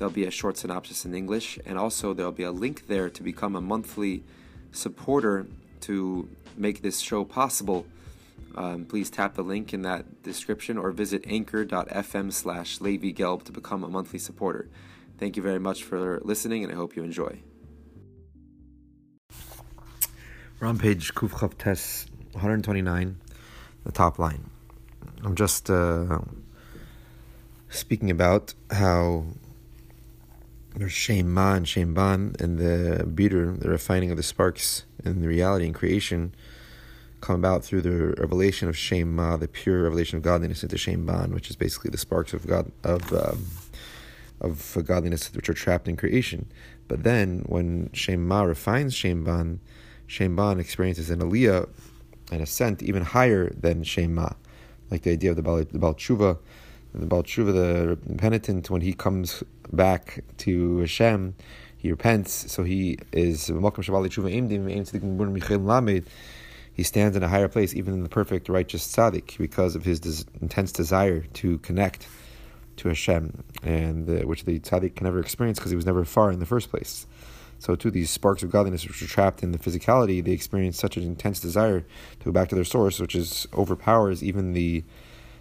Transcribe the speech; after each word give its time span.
There'll 0.00 0.10
be 0.10 0.24
a 0.24 0.30
short 0.30 0.56
synopsis 0.56 1.04
in 1.04 1.14
English, 1.14 1.58
and 1.66 1.76
also 1.76 2.14
there'll 2.14 2.32
be 2.32 2.44
a 2.44 2.50
link 2.50 2.86
there 2.86 3.10
to 3.10 3.22
become 3.22 3.54
a 3.54 3.60
monthly 3.60 4.24
supporter 4.72 5.46
to 5.82 6.26
make 6.56 6.80
this 6.80 7.00
show 7.00 7.22
possible. 7.22 7.84
Um, 8.54 8.86
please 8.86 9.10
tap 9.10 9.34
the 9.34 9.42
link 9.42 9.74
in 9.74 9.82
that 9.82 10.22
description 10.22 10.78
or 10.78 10.90
visit 10.90 11.24
anchor.fm 11.26 12.32
slash 12.32 12.80
Levi 12.80 13.12
Gelb 13.12 13.42
to 13.42 13.52
become 13.52 13.84
a 13.84 13.88
monthly 13.88 14.18
supporter. 14.18 14.70
Thank 15.18 15.36
you 15.36 15.42
very 15.42 15.60
much 15.60 15.84
for 15.84 16.18
listening, 16.24 16.64
and 16.64 16.72
I 16.72 16.76
hope 16.76 16.96
you 16.96 17.02
enjoy. 17.02 17.40
We're 20.58 20.68
on 20.68 20.78
page 20.78 21.14
Kuf 21.14 21.58
Tes 21.58 22.06
129, 22.32 23.20
the 23.84 23.92
top 23.92 24.18
line. 24.18 24.48
I'm 25.22 25.34
just 25.34 25.68
uh, 25.68 26.20
speaking 27.68 28.10
about 28.10 28.54
how 28.70 29.26
there's 30.76 30.92
Shem 30.92 31.32
Ma 31.32 31.54
and 31.54 31.68
Shem 31.68 31.94
Ban 31.94 32.36
and 32.38 32.58
the 32.58 33.04
beater, 33.06 33.52
the 33.52 33.68
refining 33.68 34.10
of 34.10 34.16
the 34.16 34.22
sparks 34.22 34.84
and 35.04 35.22
the 35.22 35.28
reality 35.28 35.66
and 35.66 35.74
creation 35.74 36.34
come 37.20 37.36
about 37.36 37.64
through 37.64 37.82
the 37.82 38.14
revelation 38.18 38.68
of 38.68 38.76
Shem 38.76 39.14
Ma, 39.14 39.36
the 39.36 39.48
pure 39.48 39.82
revelation 39.82 40.16
of 40.16 40.22
godliness 40.22 40.62
into 40.62 40.78
Shem 40.78 41.04
Ban, 41.04 41.32
which 41.32 41.50
is 41.50 41.56
basically 41.56 41.90
the 41.90 41.98
sparks 41.98 42.32
of 42.32 42.46
God 42.46 42.70
of 42.84 43.12
um, 43.12 43.46
of 44.40 44.78
godliness 44.86 45.32
which 45.34 45.48
are 45.48 45.54
trapped 45.54 45.86
in 45.86 45.96
creation. 45.96 46.46
But 46.88 47.02
then 47.02 47.44
when 47.46 47.90
Shem 47.92 48.26
Ma 48.26 48.42
refines 48.42 48.94
Shem 48.94 49.24
Ban, 49.24 49.60
Shem 50.06 50.34
Ban 50.34 50.58
experiences 50.58 51.10
an 51.10 51.20
aliyah, 51.20 51.68
an 52.32 52.40
ascent 52.40 52.82
even 52.82 53.02
higher 53.02 53.50
than 53.50 53.82
Shem 53.84 54.14
Ma, 54.14 54.30
like 54.90 55.02
the 55.02 55.12
idea 55.12 55.30
of 55.30 55.36
the 55.36 55.42
Baal, 55.42 55.58
the 55.58 55.78
Baal 55.78 55.94
Tshuva, 55.94 56.38
the 56.94 57.06
Baal 57.06 57.22
Tshuva, 57.22 57.52
the 57.52 58.16
penitent, 58.16 58.70
when 58.70 58.80
he 58.80 58.92
comes 58.92 59.44
back 59.72 60.24
to 60.38 60.78
Hashem, 60.78 61.34
he 61.76 61.90
repents, 61.90 62.52
so 62.52 62.62
he 62.62 62.98
is 63.12 63.50
he 66.80 66.84
stands 66.84 67.16
in 67.16 67.22
a 67.22 67.28
higher 67.28 67.48
place, 67.48 67.74
even 67.74 67.94
in 67.94 68.02
the 68.02 68.08
perfect 68.08 68.48
righteous 68.48 68.86
tzaddik, 68.86 69.36
because 69.38 69.76
of 69.76 69.84
his 69.84 70.00
des- 70.00 70.24
intense 70.40 70.72
desire 70.72 71.20
to 71.34 71.58
connect 71.58 72.06
to 72.76 72.88
Hashem, 72.88 73.44
and 73.62 74.08
uh, 74.08 74.26
which 74.26 74.44
the 74.44 74.58
tzaddik 74.58 74.94
can 74.94 75.04
never 75.04 75.20
experience 75.20 75.58
because 75.58 75.72
he 75.72 75.76
was 75.76 75.86
never 75.86 76.04
far 76.04 76.30
in 76.32 76.38
the 76.38 76.46
first 76.46 76.70
place. 76.70 77.06
So, 77.58 77.76
too, 77.76 77.90
these 77.90 78.08
sparks 78.08 78.42
of 78.42 78.50
godliness 78.50 78.88
which 78.88 79.02
are 79.02 79.06
trapped 79.06 79.42
in 79.42 79.52
the 79.52 79.58
physicality, 79.58 80.24
they 80.24 80.30
experience 80.30 80.78
such 80.78 80.96
an 80.96 81.02
intense 81.02 81.40
desire 81.40 81.80
to 81.80 82.24
go 82.24 82.32
back 82.32 82.48
to 82.48 82.54
their 82.54 82.64
source, 82.64 82.98
which 82.98 83.14
is 83.14 83.46
overpowers 83.52 84.24
even 84.24 84.54
the 84.54 84.82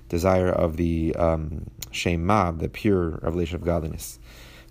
desire 0.10 0.50
of 0.50 0.76
the 0.76 1.16
um, 1.16 1.68
Shem 1.92 2.26
Ma, 2.26 2.52
the 2.52 2.70
pure 2.70 3.20
revelation 3.22 3.56
of 3.56 3.64
godliness. 3.64 4.20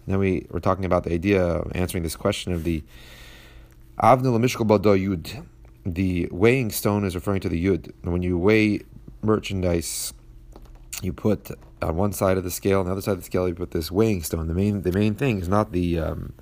And 0.05 0.15
then 0.15 0.19
we 0.19 0.47
were 0.51 0.61
talking 0.61 0.85
about 0.85 1.05
the 1.05 1.13
idea 1.13 1.43
of 1.43 1.73
answering 1.75 2.03
this 2.03 2.17
question 2.17 2.53
of 2.53 2.65
the 2.65 2.83
Avnil 4.03 4.39
Mishkal 4.39 4.67
Bado 4.67 4.97
Yud. 4.97 5.45
The 5.85 6.29
weighing 6.31 6.71
stone 6.71 7.05
is 7.05 7.15
referring 7.15 7.41
to 7.41 7.49
the 7.49 7.65
Yud. 7.65 7.93
And 8.03 8.13
when 8.13 8.23
you 8.23 8.39
weigh 8.39 8.81
merchandise, 9.23 10.13
you 11.03 11.13
put 11.13 11.51
on 11.83 11.97
one 11.97 12.13
side 12.13 12.37
of 12.37 12.45
the 12.45 12.51
scale, 12.51 12.81
on 12.81 12.87
the 12.87 12.93
other 12.93 13.01
side 13.01 13.13
of 13.13 13.19
the 13.19 13.25
scale, 13.25 13.49
you 13.49 13.55
put 13.55 13.71
this 13.71 13.91
weighing 13.91 14.23
stone. 14.23 14.49
The 14.49 14.55
main 14.55 14.83
the 14.83 14.93
main 14.93 15.15
thing 15.15 15.41
is 15.41 15.49
not 15.49 15.73
the 15.73 15.99
um, 15.99 16.35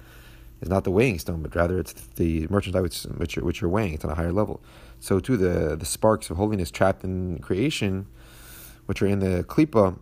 is 0.60 0.68
not 0.68 0.84
the 0.84 0.90
weighing 0.90 1.18
stone, 1.18 1.42
but 1.42 1.54
rather 1.54 1.78
it's 1.78 1.92
the 1.92 2.46
merchandise 2.48 2.82
which, 2.82 3.02
which, 3.04 3.36
you're, 3.36 3.44
which 3.44 3.60
you're 3.60 3.70
weighing. 3.70 3.94
It's 3.94 4.04
on 4.04 4.10
a 4.10 4.14
higher 4.14 4.32
level. 4.32 4.62
So 5.00 5.20
too, 5.20 5.36
the 5.36 5.76
the 5.76 5.86
sparks 5.86 6.30
of 6.30 6.36
holiness 6.36 6.70
trapped 6.70 7.04
in 7.04 7.38
creation 7.38 8.06
which 8.86 9.02
are 9.02 9.06
in 9.06 9.18
the 9.18 9.44
klipa, 9.44 9.98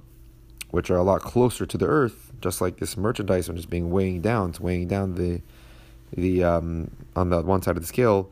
which 0.74 0.90
are 0.90 0.96
a 0.96 1.04
lot 1.04 1.20
closer 1.22 1.64
to 1.64 1.78
the 1.78 1.86
earth, 1.86 2.32
just 2.40 2.60
like 2.60 2.78
this 2.78 2.96
merchandise 2.96 3.48
which 3.48 3.58
is 3.58 3.66
being 3.66 3.90
weighing 3.90 4.20
down, 4.20 4.50
it's 4.50 4.58
weighing 4.58 4.88
down 4.88 5.14
the 5.14 5.40
the 6.16 6.42
um, 6.42 6.90
on 7.14 7.30
the 7.30 7.40
one 7.42 7.62
side 7.62 7.76
of 7.76 7.82
the 7.82 7.86
scale, 7.86 8.30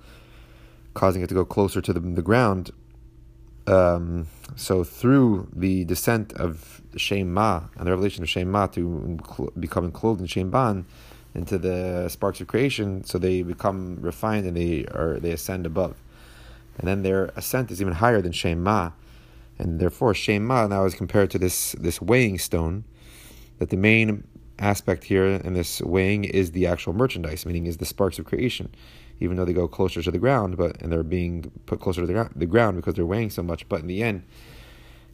causing 0.95 1.23
it 1.23 1.29
to 1.29 1.35
go 1.35 1.45
closer 1.45 1.81
to 1.81 1.93
the, 1.93 2.01
the 2.01 2.23
ground. 2.23 2.73
Um, 3.69 4.27
so 4.57 4.83
through 4.83 5.49
the 5.55 5.85
descent 5.85 6.33
of 6.33 6.83
Shem 6.97 7.33
Ma 7.33 7.63
and 7.77 7.87
the 7.87 7.93
revelation 7.93 8.25
of 8.25 8.29
Shem 8.29 8.51
Ma 8.51 8.67
to 8.67 9.19
becoming 9.59 9.93
clothed 9.93 10.21
in 10.21 10.27
Shem 10.27 10.51
Ban 10.51 10.85
into 11.35 11.59
the 11.59 12.09
sparks 12.09 12.41
of 12.41 12.49
creation, 12.49 13.05
so 13.05 13.19
they 13.19 13.43
become 13.43 13.99
refined 14.01 14.47
and 14.47 14.57
they 14.57 14.85
are 14.87 15.21
they 15.21 15.31
ascend 15.31 15.65
above, 15.65 15.95
and 16.77 16.89
then 16.89 17.05
their 17.05 17.27
ascent 17.37 17.71
is 17.71 17.81
even 17.81 17.95
higher 17.95 18.21
than 18.21 18.33
Shem 18.33 18.65
Ma 18.65 18.91
and 19.59 19.81
therefore 19.81 20.15
Shem 20.15 20.45
Ma 20.45 20.67
now 20.67 20.85
is 20.85 20.95
compared 20.95 21.31
to 21.31 21.39
this 21.39 21.73
this 21.73 22.01
weighing 22.01 22.39
stone. 22.39 22.85
That 23.59 23.71
the 23.71 23.77
main 23.77 24.25
aspect 24.59 25.05
here 25.05 25.27
in 25.27 25.55
this 25.55 25.81
weighing 25.81 26.25
is 26.25 26.53
the 26.53 26.67
actual 26.67 26.93
merchandise, 26.93 27.47
meaning 27.47 27.67
is 27.67 27.77
the 27.77 27.85
sparks 27.85 28.19
of 28.19 28.25
creation, 28.25 28.75
even 29.21 29.37
though 29.37 29.45
they 29.45 29.53
go 29.53 29.69
closer 29.69 30.03
to 30.03 30.11
the 30.11 30.19
ground, 30.19 30.57
but 30.57 30.81
and 30.83 30.91
they're 30.91 31.03
being 31.03 31.51
put 31.67 31.81
closer 31.81 32.01
to 32.01 32.07
the, 32.07 32.31
the 32.35 32.47
ground 32.47 32.77
because 32.77 32.95
they're 32.95 33.07
weighing 33.07 33.31
so 33.31 33.43
much. 33.43 33.69
But 33.69 33.81
in 33.81 33.87
the 33.87 34.03
end, 34.03 34.25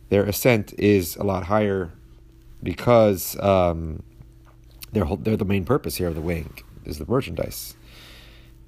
their 0.08 0.24
ascent 0.24 0.72
is 0.78 1.16
a 1.16 1.24
lot 1.24 1.44
higher 1.44 1.92
because 2.62 3.38
um, 3.40 4.02
they're 4.92 5.06
they're 5.20 5.36
the 5.36 5.44
main 5.44 5.64
purpose 5.64 5.96
here 5.96 6.08
of 6.08 6.14
the 6.14 6.20
weighing 6.20 6.58
is 6.84 6.98
the 6.98 7.06
merchandise. 7.06 7.74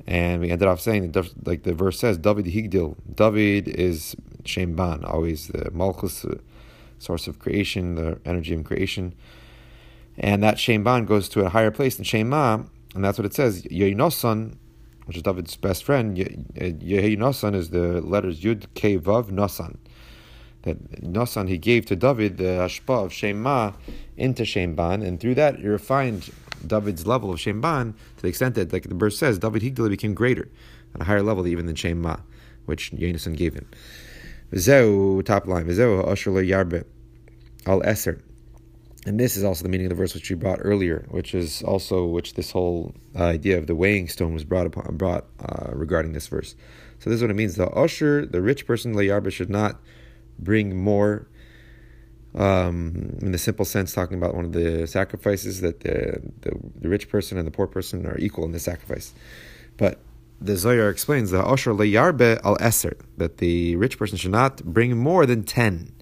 And 0.07 0.41
we 0.41 0.51
ended 0.51 0.67
off 0.67 0.81
saying, 0.81 1.15
like 1.45 1.63
the 1.63 1.75
verse 1.75 1.99
says, 1.99 2.19
David 2.19 2.47
Higdil. 2.47 2.97
David 3.15 3.69
is 3.69 4.17
Shem 4.45 4.75
Ban, 4.75 5.05
always 5.05 5.49
the 5.49 5.71
Malchus, 5.73 6.23
the 6.23 6.41
source 6.99 7.27
of 7.27 7.39
creation, 7.39 7.95
the 7.95 8.21
energy 8.25 8.55
of 8.55 8.65
creation. 8.65 9.15
And 10.19 10.43
that 10.43 10.59
Shem 10.59 10.85
Ban 10.85 11.07
goes 11.07 11.29
to 11.31 11.45
a 11.45 11.49
higher 11.49 11.71
place 11.71 11.97
than 11.97 12.05
Shem 12.05 12.29
Ma, 12.29 12.63
and 12.95 13.05
that's 13.05 13.19
what 13.19 13.25
it 13.27 13.35
says. 13.35 13.63
Yehi 13.65 13.95
which 15.07 15.17
is 15.17 15.23
David's 15.25 15.57
best 15.57 15.83
friend, 15.83 16.17
uh, 16.17 16.23
Yehi 16.23 17.17
Nosan 17.17 17.57
is 17.57 17.71
the 17.71 18.01
letters 18.01 18.43
Yud 18.43 18.67
K 18.75 18.97
Vav 18.97 19.31
Nosan. 19.31 19.77
That 20.63 21.03
Nosan 21.03 21.49
he 21.49 21.59
gave 21.59 21.87
to 21.87 21.97
David 21.97 22.37
the 22.37 22.45
hashpa 22.45 23.07
of 23.07 23.13
Shem 23.13 23.43
Ma 23.43 23.73
into 24.17 24.45
Shem 24.45 24.75
Ban, 24.75 25.03
and 25.03 25.19
through 25.19 25.35
that 25.37 25.59
you 25.59 25.71
refined 25.71 26.31
David's 26.65 27.07
level 27.07 27.33
of 27.33 27.41
Shem 27.41 27.61
Ban 27.61 27.95
to 28.17 28.23
the 28.23 28.29
extent 28.29 28.55
that, 28.57 28.73
like 28.73 28.89
the 28.89 28.95
verse 28.95 29.19
says, 29.19 29.39
David 29.39 29.63
Higdala 29.63 29.89
became 29.89 30.15
greater 30.15 30.49
at 30.95 31.01
a 31.01 31.05
higher 31.05 31.23
level 31.23 31.47
even 31.47 31.67
than 31.67 31.75
Shem 31.75 32.01
Ma, 32.01 32.19
which 32.67 32.93
Yonason 32.93 33.37
gave 33.37 33.55
him. 33.55 33.69
Zeu, 34.57 35.23
top 35.23 35.47
line, 35.47 35.73
Zeu 35.73 36.03
Asher 36.07 36.31
Yarbe 36.31 36.85
al 37.67 37.81
Eser. 37.83 38.21
And 39.07 39.19
this 39.19 39.37
is 39.37 39.45
also 39.45 39.63
the 39.63 39.71
meaning 39.71 39.87
of 39.87 39.91
the 39.91 39.97
verse 39.97 40.15
which 40.15 40.29
we 40.29 40.37
brought 40.37 40.59
earlier, 40.61 41.07
which 41.11 41.35
is 41.35 41.63
also 41.63 42.05
which 42.05 42.35
this 42.35 42.51
whole 42.51 42.95
uh, 43.19 43.25
idea 43.25 43.57
of 43.57 43.67
the 43.67 43.75
weighing 43.75 44.09
stone 44.09 44.35
was 44.35 44.45
brought 44.45 44.67
upon 44.67 44.97
brought 44.97 45.25
uh, 45.41 45.71
regarding 45.73 46.13
this 46.13 46.27
verse. 46.27 46.55
So 46.99 47.09
this 47.09 47.17
is 47.17 47.23
what 47.23 47.31
it 47.31 47.35
means: 47.35 47.55
the 47.57 47.71
usher, 47.71 48.27
the 48.27 48.43
rich 48.43 48.67
person, 48.67 48.95
layarba, 48.95 49.33
should 49.33 49.49
not 49.49 49.81
bring 50.39 50.77
more 50.77 51.29
um, 52.35 53.17
in 53.23 53.33
the 53.33 53.39
simple 53.39 53.65
sense, 53.65 53.93
talking 53.93 54.19
about 54.19 54.35
one 54.35 54.45
of 54.45 54.53
the 54.53 54.87
sacrifices 54.87 55.61
that 55.63 55.81
the, 55.81 56.21
the, 56.43 56.53
the 56.81 56.89
rich 56.89 57.09
person 57.09 57.39
and 57.39 57.47
the 57.47 57.51
poor 57.51 57.67
person 57.67 58.07
are 58.07 58.19
equal 58.19 58.45
in 58.45 58.53
the 58.53 58.61
sacrifice. 58.61 59.13
But 59.77 59.99
the 60.41 60.57
Zohar 60.57 60.89
explains 60.89 61.31
the 61.31 61.43
Osher 61.43 61.77
leyarbe 61.77 62.41
al 62.45 62.57
eser 62.59 62.99
that 63.17 63.39
the 63.39 63.77
rich 63.77 63.99
person 63.99 64.17
should 64.17 64.31
not 64.31 64.63
bring 64.65 64.97
more 64.97 65.27
than 65.27 65.45
ten. 65.45 65.93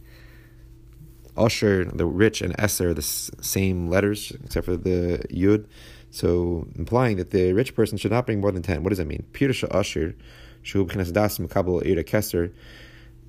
Osher, 1.37 1.96
the 1.96 2.05
rich, 2.05 2.43
and 2.43 2.56
Eser, 2.56 2.87
are 2.87 2.94
the 2.94 3.02
same 3.02 3.88
letters 3.88 4.32
except 4.44 4.67
for 4.67 4.76
the 4.76 5.25
Yud, 5.31 5.67
so 6.11 6.67
implying 6.75 7.17
that 7.17 7.31
the 7.31 7.52
rich 7.52 7.76
person 7.76 7.96
should 7.96 8.11
not 8.11 8.26
bring 8.26 8.40
more 8.40 8.50
than 8.50 8.62
ten. 8.62 8.82
What 8.82 8.88
does 8.88 8.99
that 8.99 9.06
mean? 9.06 9.25
Pirusha 9.32 9.69
Osher, 9.70 10.17
Shu 10.62 10.85
das 10.85 11.38
Mekabel 11.38 11.87
Ira 11.87 12.02
Keser 12.02 12.52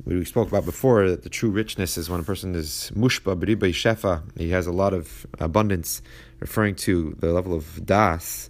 we 0.06 0.24
spoke 0.26 0.48
about 0.48 0.66
before 0.66 1.10
that 1.10 1.24
the 1.24 1.30
true 1.30 1.50
richness 1.50 1.98
is 1.98 2.10
when 2.10 2.20
a 2.20 2.24
person 2.24 2.56
is 2.56 2.92
mushba 2.96 3.38
b'ribay 3.38 3.72
shefa. 3.72 4.24
He 4.38 4.50
has 4.52 4.68
a 4.68 4.72
lot 4.72 4.94
of 4.94 5.28
abundance, 5.40 6.02
referring 6.40 6.76
to 6.76 7.16
the 7.20 7.34
level 7.34 7.54
of 7.54 7.86
das. 7.86 8.50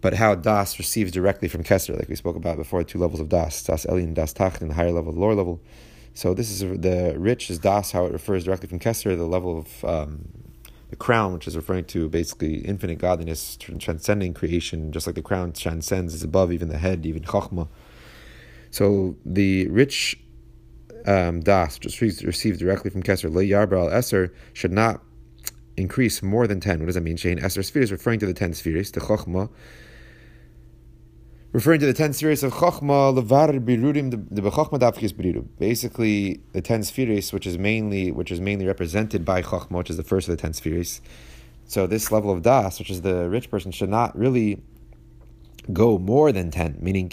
But 0.00 0.14
how 0.14 0.36
das 0.36 0.78
receives 0.78 1.10
directly 1.10 1.48
from 1.48 1.64
Kesser, 1.64 1.96
like 1.96 2.08
we 2.08 2.14
spoke 2.14 2.36
about 2.36 2.56
before, 2.56 2.84
two 2.84 2.98
levels 2.98 3.20
of 3.20 3.28
das, 3.28 3.62
das 3.64 3.84
elin, 3.86 4.14
das 4.14 4.32
tachin, 4.32 4.68
the 4.68 4.74
higher 4.74 4.92
level, 4.92 5.12
the 5.12 5.18
lower 5.18 5.34
level. 5.34 5.60
So 6.14 6.34
this 6.34 6.50
is 6.50 6.60
the 6.60 7.14
rich 7.18 7.50
is 7.50 7.58
das, 7.58 7.90
how 7.90 8.06
it 8.06 8.12
refers 8.12 8.44
directly 8.44 8.68
from 8.68 8.78
Kesser, 8.78 9.16
the 9.16 9.24
level 9.24 9.58
of 9.58 9.84
um, 9.84 10.28
the 10.90 10.96
crown, 10.96 11.32
which 11.32 11.48
is 11.48 11.56
referring 11.56 11.84
to 11.86 12.08
basically 12.08 12.58
infinite 12.58 12.98
godliness, 12.98 13.56
transcending 13.56 14.34
creation, 14.34 14.92
just 14.92 15.06
like 15.06 15.16
the 15.16 15.22
crown 15.22 15.52
transcends, 15.52 16.14
is 16.14 16.22
above 16.22 16.52
even 16.52 16.68
the 16.68 16.78
head, 16.78 17.04
even 17.04 17.22
chachma. 17.22 17.68
So 18.70 19.16
the 19.24 19.68
rich 19.68 20.18
um, 21.06 21.40
das, 21.40 21.78
which 21.80 22.00
is 22.02 22.24
received 22.24 22.60
directly 22.60 22.90
from 22.90 23.02
Kesser, 23.02 23.32
le 23.32 23.42
yarbal 23.42 23.92
eser, 23.92 24.32
should 24.52 24.72
not 24.72 25.02
increase 25.76 26.22
more 26.22 26.46
than 26.46 26.60
10. 26.60 26.80
What 26.80 26.86
does 26.86 26.94
that 26.96 27.02
mean? 27.02 27.16
Shane 27.16 27.38
Eser 27.38 27.64
spheres, 27.64 27.92
referring 27.92 28.18
to 28.20 28.26
the 28.26 28.34
10 28.34 28.54
spheres, 28.54 28.90
the 28.90 29.00
chachma, 29.00 29.48
referring 31.52 31.80
to 31.80 31.86
the 31.86 31.94
10 31.94 32.12
spheres 32.12 32.42
of 32.42 32.52
chachma, 32.52 33.14
levar 33.14 33.58
birurim, 33.64 34.10
the 34.30 34.42
bechachma 34.42 34.78
dafkis 34.78 35.12
biru. 35.12 35.46
Basically, 35.58 36.40
the 36.52 36.60
10 36.60 36.82
spheres, 36.82 37.32
which 37.32 37.46
is 37.46 37.58
mainly 37.58 38.10
which 38.10 38.30
is 38.30 38.40
mainly 38.40 38.66
represented 38.66 39.24
by 39.24 39.42
chachma, 39.42 39.78
which 39.78 39.90
is 39.90 39.96
the 39.96 40.02
first 40.02 40.28
of 40.28 40.36
the 40.36 40.40
10 40.40 40.52
spheres. 40.52 41.00
So 41.66 41.86
this 41.86 42.10
level 42.10 42.30
of 42.30 42.42
das, 42.42 42.78
which 42.78 42.90
is 42.90 43.02
the 43.02 43.28
rich 43.28 43.50
person, 43.50 43.72
should 43.72 43.90
not 43.90 44.16
really 44.18 44.62
go 45.72 45.98
more 45.98 46.32
than 46.32 46.50
10, 46.50 46.78
meaning 46.80 47.12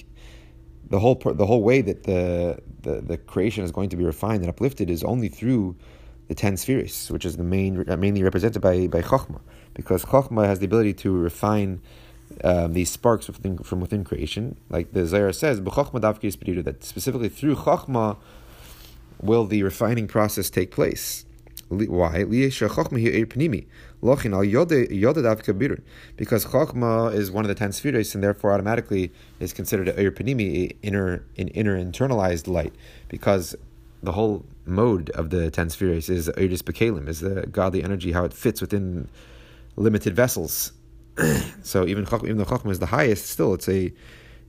the 0.89 0.99
whole 0.99 1.15
the 1.15 1.45
whole 1.45 1.63
way 1.63 1.81
that 1.81 2.03
the, 2.03 2.59
the, 2.81 3.01
the 3.01 3.17
creation 3.17 3.63
is 3.63 3.71
going 3.71 3.89
to 3.89 3.97
be 3.97 4.03
refined 4.03 4.41
and 4.41 4.49
uplifted 4.49 4.89
is 4.89 5.03
only 5.03 5.27
through 5.27 5.75
the 6.27 6.35
ten 6.35 6.57
spheres, 6.57 7.09
which 7.11 7.25
is 7.25 7.37
the 7.37 7.43
main 7.43 7.83
mainly 7.99 8.23
represented 8.23 8.61
by 8.61 8.87
by 8.87 9.01
Chokhmah, 9.01 9.41
because 9.73 10.05
Chokhmah 10.05 10.45
has 10.45 10.59
the 10.59 10.65
ability 10.65 10.93
to 10.93 11.15
refine 11.15 11.81
um, 12.43 12.73
these 12.73 12.89
sparks 12.89 13.27
within, 13.27 13.57
from 13.59 13.79
within 13.79 14.03
creation, 14.03 14.57
like 14.69 14.91
the 14.93 15.05
Zohar 15.05 15.31
says, 15.31 15.61
that 15.61 16.77
specifically 16.81 17.29
through 17.29 17.55
Chokhmah 17.55 18.17
will 19.21 19.45
the 19.45 19.63
refining 19.63 20.07
process 20.07 20.49
take 20.49 20.71
place. 20.71 21.25
Why? 21.69 22.23
Because 22.25 22.53
Chokmah 26.45 27.13
is 27.13 27.31
one 27.31 27.43
of 27.45 27.47
the 27.47 27.55
ten 27.55 27.71
spheres, 27.71 28.13
and 28.13 28.23
therefore 28.23 28.51
automatically 28.53 29.11
is 29.39 29.51
considered 29.51 29.87
a 29.87 30.11
Panimi, 30.11 30.75
inner, 30.83 31.23
an 31.37 31.47
inner 31.47 31.75
internalized 31.83 32.47
light, 32.47 32.73
because 33.09 33.55
the 34.03 34.11
whole 34.11 34.45
mode 34.65 35.09
of 35.11 35.31
the 35.31 35.49
ten 35.49 35.71
spheres 35.71 36.07
is 36.07 36.29
Iris 36.37 36.61
Bekalim, 36.61 37.07
is 37.07 37.21
the 37.21 37.47
godly 37.47 37.83
energy, 37.83 38.11
how 38.11 38.25
it 38.25 38.33
fits 38.33 38.61
within 38.61 39.07
limited 39.75 40.15
vessels. 40.15 40.71
so 41.63 41.85
even 41.85 42.05
even 42.23 42.37
though 42.37 42.45
Chokmah 42.45 42.71
is 42.71 42.79
the 42.79 42.87
highest, 42.87 43.27
still 43.27 43.53
it's 43.53 43.69
a 43.69 43.93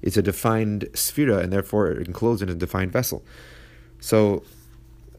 it's 0.02 0.16
a 0.16 0.22
defined 0.22 0.82
sphera, 0.92 1.42
and 1.42 1.52
therefore 1.52 1.90
enclosed 1.90 2.42
in 2.42 2.48
a 2.48 2.54
defined 2.54 2.92
vessel. 2.92 3.24
So 4.00 4.42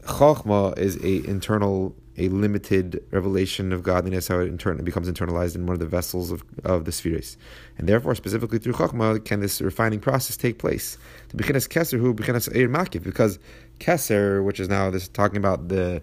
Chokhmah 0.04 0.78
is 0.78 0.96
a 0.96 1.26
internal, 1.28 1.94
a 2.16 2.28
limited 2.28 3.04
revelation 3.10 3.72
of 3.72 3.82
godliness, 3.82 4.28
how 4.28 4.40
it 4.40 4.84
becomes 4.84 5.10
internalized 5.10 5.54
in 5.54 5.66
one 5.66 5.74
of 5.74 5.80
the 5.80 5.86
vessels 5.86 6.30
of, 6.30 6.42
of 6.64 6.84
the 6.84 6.92
spheres. 6.92 7.36
And 7.76 7.88
therefore, 7.88 8.14
specifically 8.14 8.58
through 8.58 8.74
Chokhmah, 8.74 9.24
can 9.24 9.40
this 9.40 9.60
refining 9.60 10.00
process 10.00 10.36
take 10.36 10.58
place. 10.58 10.96
To 11.30 11.36
Bechinas 11.36 11.68
Keser, 11.68 11.98
who 11.98 12.14
Bechinas 12.14 12.48
Eir 12.54 13.02
because 13.02 13.38
Keser, 13.80 14.42
which 14.44 14.60
is 14.60 14.68
now 14.68 14.90
this 14.90 15.08
talking 15.08 15.36
about 15.36 15.68
the 15.68 16.02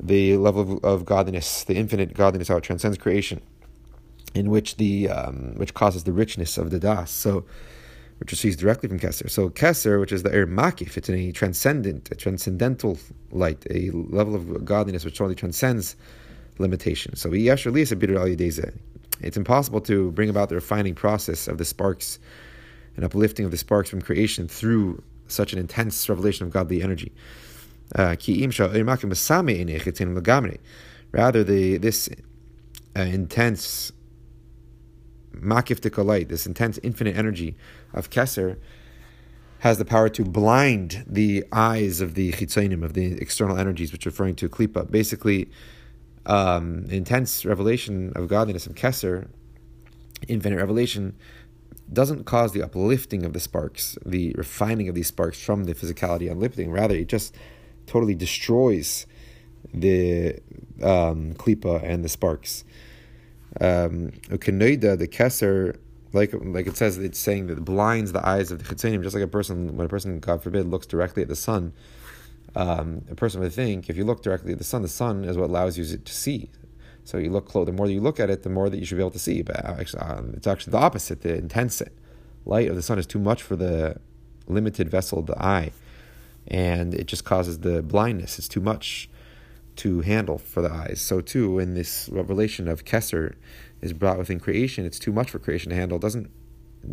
the 0.00 0.36
level 0.36 0.60
of, 0.60 0.84
of 0.84 1.04
godliness, 1.04 1.64
the 1.64 1.76
infinite 1.76 2.14
godliness, 2.14 2.48
how 2.48 2.56
it 2.56 2.64
transcends 2.64 2.98
creation, 2.98 3.40
in 4.34 4.50
which 4.50 4.76
the 4.76 5.08
um, 5.08 5.54
which 5.56 5.74
causes 5.74 6.04
the 6.04 6.12
richness 6.12 6.58
of 6.58 6.70
the 6.70 6.78
das. 6.78 7.10
So 7.10 7.44
which 8.18 8.30
receives 8.30 8.56
directly 8.56 8.88
from 8.88 8.98
Keser. 9.00 9.28
So 9.28 9.50
Keser, 9.50 9.98
which 10.00 10.12
is 10.12 10.22
the 10.22 10.30
Er 10.30 10.46
Makif, 10.46 10.96
it's 10.96 11.10
a 11.10 11.32
transcendent, 11.32 12.10
a 12.12 12.14
transcendental 12.14 12.96
light, 13.32 13.66
a 13.70 13.90
level 13.90 14.34
of 14.36 14.64
godliness 14.64 15.04
which 15.04 15.18
totally 15.18 15.34
transcends 15.34 15.96
limitation. 16.58 17.16
So 17.16 17.30
it's 19.20 19.36
impossible 19.36 19.80
to 19.82 20.10
bring 20.12 20.30
about 20.30 20.48
the 20.48 20.54
refining 20.54 20.94
process 20.94 21.48
of 21.48 21.58
the 21.58 21.64
sparks 21.64 22.18
and 22.96 23.04
uplifting 23.04 23.44
of 23.44 23.50
the 23.50 23.56
sparks 23.56 23.90
from 23.90 24.00
creation 24.00 24.46
through 24.48 25.02
such 25.26 25.52
an 25.52 25.58
intense 25.58 26.08
revelation 26.08 26.46
of 26.46 26.52
godly 26.52 26.82
energy. 26.82 27.12
Uh, 27.94 28.16
Rather, 31.12 31.44
the 31.44 31.78
this 31.78 32.08
uh, 32.96 33.00
intense 33.00 33.92
makif 35.40 36.04
light, 36.04 36.28
this 36.28 36.46
intense 36.46 36.78
infinite 36.82 37.16
energy 37.16 37.56
of 37.92 38.10
Keser, 38.10 38.58
has 39.60 39.78
the 39.78 39.84
power 39.84 40.08
to 40.10 40.24
blind 40.24 41.04
the 41.06 41.44
eyes 41.50 42.00
of 42.00 42.14
the 42.14 42.32
chitzonim, 42.32 42.84
of 42.84 42.92
the 42.92 43.12
external 43.14 43.56
energies, 43.56 43.92
which 43.92 44.06
are 44.06 44.10
referring 44.10 44.34
to 44.34 44.48
klipa. 44.48 44.90
Basically, 44.90 45.48
um, 46.26 46.84
intense 46.90 47.44
revelation 47.44 48.12
of 48.14 48.28
godliness 48.28 48.66
of 48.66 48.74
Keser, 48.74 49.28
infinite 50.28 50.56
revelation, 50.56 51.16
doesn't 51.92 52.24
cause 52.24 52.52
the 52.52 52.62
uplifting 52.62 53.24
of 53.24 53.32
the 53.32 53.40
sparks, 53.40 53.96
the 54.04 54.34
refining 54.36 54.88
of 54.88 54.94
these 54.94 55.08
sparks 55.08 55.40
from 55.40 55.64
the 55.64 55.74
physicality 55.74 56.30
uplifting. 56.30 56.70
Rather, 56.70 56.94
it 56.94 57.08
just 57.08 57.34
totally 57.86 58.14
destroys 58.14 59.06
the 59.72 60.38
um, 60.82 61.34
klipa 61.34 61.82
and 61.82 62.04
the 62.04 62.08
sparks 62.08 62.64
um, 63.60 64.12
the 64.96 65.08
keser, 65.08 65.76
like 66.12 66.32
like 66.34 66.66
it 66.66 66.76
says, 66.76 66.98
it's 66.98 67.18
saying 67.18 67.46
that 67.48 67.58
it 67.58 67.64
blinds 67.64 68.12
the 68.12 68.26
eyes 68.26 68.50
of 68.50 68.58
the 68.58 68.74
chitzanim, 68.74 69.02
just 69.02 69.14
like 69.14 69.24
a 69.24 69.28
person 69.28 69.76
when 69.76 69.86
a 69.86 69.88
person, 69.88 70.18
God 70.20 70.42
forbid, 70.42 70.66
looks 70.66 70.86
directly 70.86 71.22
at 71.22 71.28
the 71.28 71.36
sun. 71.36 71.72
Um, 72.56 73.04
a 73.10 73.14
person 73.14 73.40
would 73.40 73.52
think 73.52 73.90
if 73.90 73.96
you 73.96 74.04
look 74.04 74.22
directly 74.22 74.52
at 74.52 74.58
the 74.58 74.64
sun, 74.64 74.82
the 74.82 74.88
sun 74.88 75.24
is 75.24 75.36
what 75.36 75.50
allows 75.50 75.76
you 75.76 75.84
to 75.84 76.12
see. 76.12 76.50
So 77.04 77.18
you 77.18 77.30
look 77.30 77.48
close. 77.48 77.66
The 77.66 77.72
more 77.72 77.86
you 77.86 78.00
look 78.00 78.18
at 78.18 78.30
it, 78.30 78.44
the 78.44 78.48
more 78.48 78.70
that 78.70 78.78
you 78.78 78.86
should 78.86 78.96
be 78.96 79.02
able 79.02 79.10
to 79.10 79.18
see. 79.18 79.42
But 79.42 79.64
actually, 79.64 80.02
um, 80.02 80.32
it's 80.36 80.46
actually 80.46 80.72
the 80.72 80.78
opposite. 80.78 81.20
The 81.22 81.34
intense 81.34 81.82
light 82.46 82.68
of 82.68 82.76
the 82.76 82.82
sun 82.82 82.98
is 82.98 83.06
too 83.06 83.18
much 83.18 83.42
for 83.42 83.56
the 83.56 84.00
limited 84.46 84.90
vessel 84.90 85.18
of 85.18 85.26
the 85.26 85.40
eye, 85.42 85.72
and 86.46 86.94
it 86.94 87.06
just 87.06 87.24
causes 87.24 87.60
the 87.60 87.82
blindness. 87.82 88.38
It's 88.38 88.48
too 88.48 88.60
much 88.60 89.08
to 89.76 90.00
handle 90.00 90.38
for 90.38 90.62
the 90.62 90.70
eyes. 90.70 91.00
So 91.00 91.20
too, 91.20 91.58
in 91.58 91.74
this 91.74 92.08
revelation 92.12 92.68
of 92.68 92.84
Kesser 92.84 93.34
is 93.80 93.92
brought 93.92 94.18
within 94.18 94.40
creation, 94.40 94.84
it's 94.84 94.98
too 94.98 95.12
much 95.12 95.30
for 95.30 95.38
creation 95.38 95.70
to 95.70 95.76
handle. 95.76 95.96
It 95.96 96.02
doesn't 96.02 96.30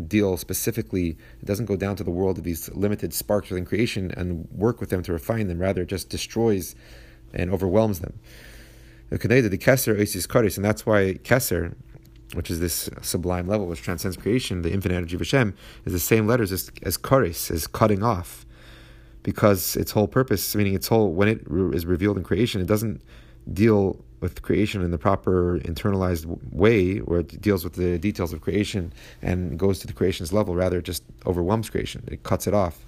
deal 0.08 0.36
specifically, 0.36 1.16
it 1.40 1.44
doesn't 1.44 1.66
go 1.66 1.76
down 1.76 1.96
to 1.96 2.04
the 2.04 2.10
world 2.10 2.38
of 2.38 2.44
these 2.44 2.68
limited 2.70 3.12
sparks 3.12 3.50
within 3.50 3.64
creation 3.64 4.12
and 4.16 4.48
work 4.50 4.80
with 4.80 4.90
them 4.90 5.02
to 5.02 5.12
refine 5.12 5.48
them. 5.48 5.58
Rather, 5.58 5.82
it 5.82 5.88
just 5.88 6.08
destroys 6.08 6.74
and 7.34 7.50
overwhelms 7.50 8.00
them. 8.00 8.18
The 9.10 9.18
Kesser 9.18 9.98
Oisis 9.98 10.26
Karis, 10.26 10.56
and 10.56 10.64
that's 10.64 10.86
why 10.86 11.14
Kesser, 11.22 11.74
which 12.34 12.50
is 12.50 12.60
this 12.60 12.88
sublime 13.02 13.46
level 13.46 13.66
which 13.66 13.82
transcends 13.82 14.16
creation, 14.16 14.62
the 14.62 14.72
infinite 14.72 14.94
energy 14.94 15.16
of 15.16 15.20
Hashem, 15.20 15.54
is 15.84 15.92
the 15.92 16.00
same 16.00 16.26
letters 16.26 16.50
as, 16.50 16.70
as 16.82 16.96
as 17.50 17.66
cutting 17.66 18.02
off 18.02 18.46
because 19.22 19.76
its 19.76 19.92
whole 19.92 20.08
purpose, 20.08 20.54
meaning 20.54 20.74
its 20.74 20.88
whole, 20.88 21.12
when 21.12 21.28
it 21.28 21.46
is 21.74 21.86
revealed 21.86 22.16
in 22.16 22.24
creation, 22.24 22.60
it 22.60 22.66
doesn't 22.66 23.00
deal 23.52 24.04
with 24.20 24.42
creation 24.42 24.82
in 24.82 24.90
the 24.92 24.98
proper 24.98 25.58
internalized 25.60 26.26
way, 26.52 26.98
where 26.98 27.20
it 27.20 27.40
deals 27.40 27.64
with 27.64 27.74
the 27.74 27.98
details 27.98 28.32
of 28.32 28.40
creation 28.40 28.92
and 29.20 29.58
goes 29.58 29.80
to 29.80 29.86
the 29.86 29.92
creation's 29.92 30.32
level. 30.32 30.54
Rather, 30.54 30.78
it 30.78 30.84
just 30.84 31.02
overwhelms 31.26 31.68
creation. 31.68 32.04
It 32.06 32.22
cuts 32.22 32.46
it 32.46 32.54
off. 32.54 32.84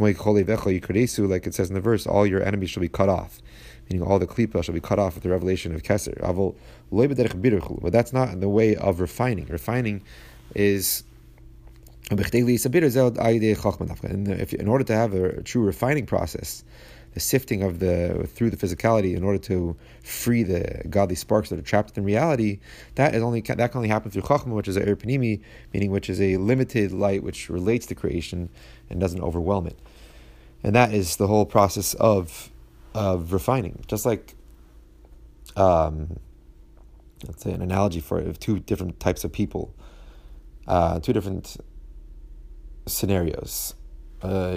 Like 0.00 0.16
it 0.20 1.54
says 1.54 1.68
in 1.68 1.74
the 1.74 1.80
verse, 1.80 2.06
all 2.06 2.26
your 2.26 2.42
enemies 2.42 2.70
shall 2.70 2.80
be 2.80 2.88
cut 2.88 3.08
off, 3.08 3.40
meaning 3.88 4.04
all 4.04 4.18
the 4.18 4.26
klipa 4.26 4.64
shall 4.64 4.74
be 4.74 4.80
cut 4.80 4.98
off 4.98 5.14
with 5.14 5.22
the 5.22 5.30
revelation 5.30 5.72
of 5.72 5.82
Keser. 5.84 6.18
But 7.80 7.92
that's 7.92 8.12
not 8.12 8.30
in 8.30 8.40
the 8.40 8.48
way 8.48 8.74
of 8.74 8.98
refining. 8.98 9.46
Refining 9.46 10.02
is 10.56 11.04
and 12.10 12.20
if, 14.28 14.52
in 14.52 14.68
order 14.68 14.84
to 14.84 14.94
have 14.94 15.14
a 15.14 15.42
true 15.42 15.62
refining 15.62 16.06
process, 16.06 16.64
the 17.14 17.20
sifting 17.20 17.62
of 17.62 17.78
the 17.78 18.28
through 18.28 18.50
the 18.50 18.56
physicality, 18.56 19.16
in 19.16 19.22
order 19.22 19.38
to 19.38 19.76
free 20.02 20.42
the 20.42 20.82
godly 20.90 21.14
sparks 21.14 21.48
that 21.48 21.58
are 21.58 21.62
trapped 21.62 21.96
in 21.96 22.04
reality, 22.04 22.58
that 22.96 23.14
is 23.14 23.22
only 23.22 23.40
that 23.40 23.56
can 23.56 23.78
only 23.78 23.88
happen 23.88 24.10
through 24.10 24.22
chachma, 24.22 24.48
which 24.48 24.68
is 24.68 24.76
a 24.76 24.84
erpanimi, 24.84 25.40
meaning 25.72 25.90
which 25.90 26.10
is 26.10 26.20
a 26.20 26.36
limited 26.36 26.92
light 26.92 27.22
which 27.22 27.48
relates 27.48 27.86
to 27.86 27.94
creation 27.94 28.50
and 28.90 29.00
doesn't 29.00 29.22
overwhelm 29.22 29.66
it, 29.66 29.78
and 30.62 30.74
that 30.74 30.92
is 30.92 31.16
the 31.16 31.28
whole 31.28 31.46
process 31.46 31.94
of 31.94 32.50
of 32.94 33.32
refining. 33.32 33.82
Just 33.86 34.04
like, 34.04 34.34
um, 35.56 36.18
let's 37.26 37.44
say 37.44 37.52
an 37.52 37.62
analogy 37.62 38.00
for 38.00 38.20
two 38.34 38.58
different 38.58 39.00
types 39.00 39.24
of 39.24 39.32
people, 39.32 39.72
uh, 40.66 40.98
two 41.00 41.12
different 41.12 41.56
scenarios. 42.86 43.74
Uh, 44.22 44.56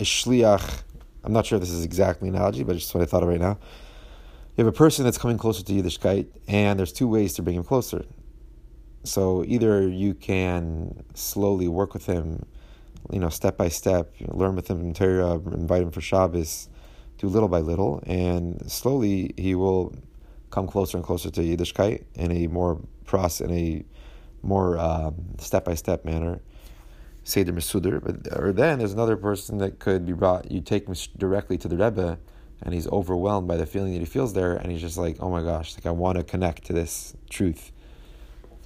a 0.00 0.04
shliach, 0.04 0.82
I'm 1.22 1.32
not 1.32 1.46
sure 1.46 1.56
if 1.56 1.60
this 1.60 1.70
is 1.70 1.84
exactly 1.84 2.28
an 2.28 2.34
analogy, 2.34 2.64
but 2.64 2.74
just 2.74 2.94
what 2.94 3.02
I 3.02 3.06
thought 3.06 3.22
of 3.22 3.28
right 3.28 3.40
now. 3.40 3.58
You 4.56 4.64
have 4.64 4.72
a 4.72 4.76
person 4.76 5.04
that's 5.04 5.18
coming 5.18 5.38
closer 5.38 5.64
to 5.64 5.72
Yiddishkeit, 5.72 6.26
and 6.46 6.78
there's 6.78 6.92
two 6.92 7.08
ways 7.08 7.34
to 7.34 7.42
bring 7.42 7.56
him 7.56 7.64
closer. 7.64 8.04
So 9.02 9.44
either 9.44 9.88
you 9.88 10.14
can 10.14 11.04
slowly 11.14 11.68
work 11.68 11.92
with 11.92 12.06
him, 12.06 12.46
you 13.10 13.18
know, 13.18 13.28
step 13.28 13.56
by 13.56 13.68
step, 13.68 14.14
you 14.18 14.26
know, 14.26 14.36
learn 14.36 14.56
with 14.56 14.68
him 14.68 14.80
in 14.80 14.94
invite 14.96 15.82
him 15.82 15.90
for 15.90 16.00
Shabbos, 16.00 16.68
do 17.18 17.26
little 17.26 17.48
by 17.48 17.60
little, 17.60 18.02
and 18.06 18.70
slowly 18.70 19.34
he 19.36 19.54
will 19.54 19.94
come 20.50 20.66
closer 20.68 20.96
and 20.96 21.04
closer 21.04 21.30
to 21.30 21.40
Yiddishkeit 21.40 22.04
in 22.14 22.32
a 22.32 22.46
more 22.46 22.80
process, 23.04 23.46
in 23.46 23.50
a 23.54 23.84
more 24.42 25.12
step 25.38 25.64
by 25.64 25.74
step 25.74 26.04
manner. 26.04 26.40
Seder 27.24 27.52
Mesuder, 27.52 28.02
but 28.02 28.38
or 28.38 28.52
then 28.52 28.78
there's 28.78 28.92
another 28.92 29.16
person 29.16 29.58
that 29.58 29.78
could 29.78 30.06
be 30.06 30.12
brought. 30.12 30.50
You 30.50 30.60
take 30.60 30.86
him 30.86 30.94
directly 31.16 31.56
to 31.58 31.68
the 31.68 31.76
Rebbe, 31.76 32.18
and 32.62 32.74
he's 32.74 32.86
overwhelmed 32.88 33.48
by 33.48 33.56
the 33.56 33.66
feeling 33.66 33.94
that 33.94 33.98
he 33.98 34.04
feels 34.04 34.34
there, 34.34 34.54
and 34.54 34.70
he's 34.70 34.82
just 34.82 34.98
like, 34.98 35.16
oh 35.20 35.30
my 35.30 35.42
gosh, 35.42 35.74
like 35.74 35.86
I 35.86 35.90
want 35.90 36.18
to 36.18 36.24
connect 36.24 36.64
to 36.66 36.72
this 36.74 37.16
truth. 37.30 37.72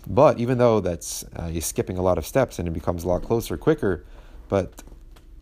But 0.07 0.41
even 0.41 0.59
though 0.59 0.81
that's 0.81 1.25
uh, 1.37 1.49
he's 1.49 1.67
skipping 1.67 1.99
a 1.99 2.03
lot 2.03 2.19
of 2.19 2.27
steps 2.27 2.59
and 2.59 2.67
it 2.67 2.73
becomes 2.73 3.05
a 3.05 3.09
lot 3.09 3.23
closer, 3.23 3.57
quicker, 3.57 4.05
but 4.49 4.83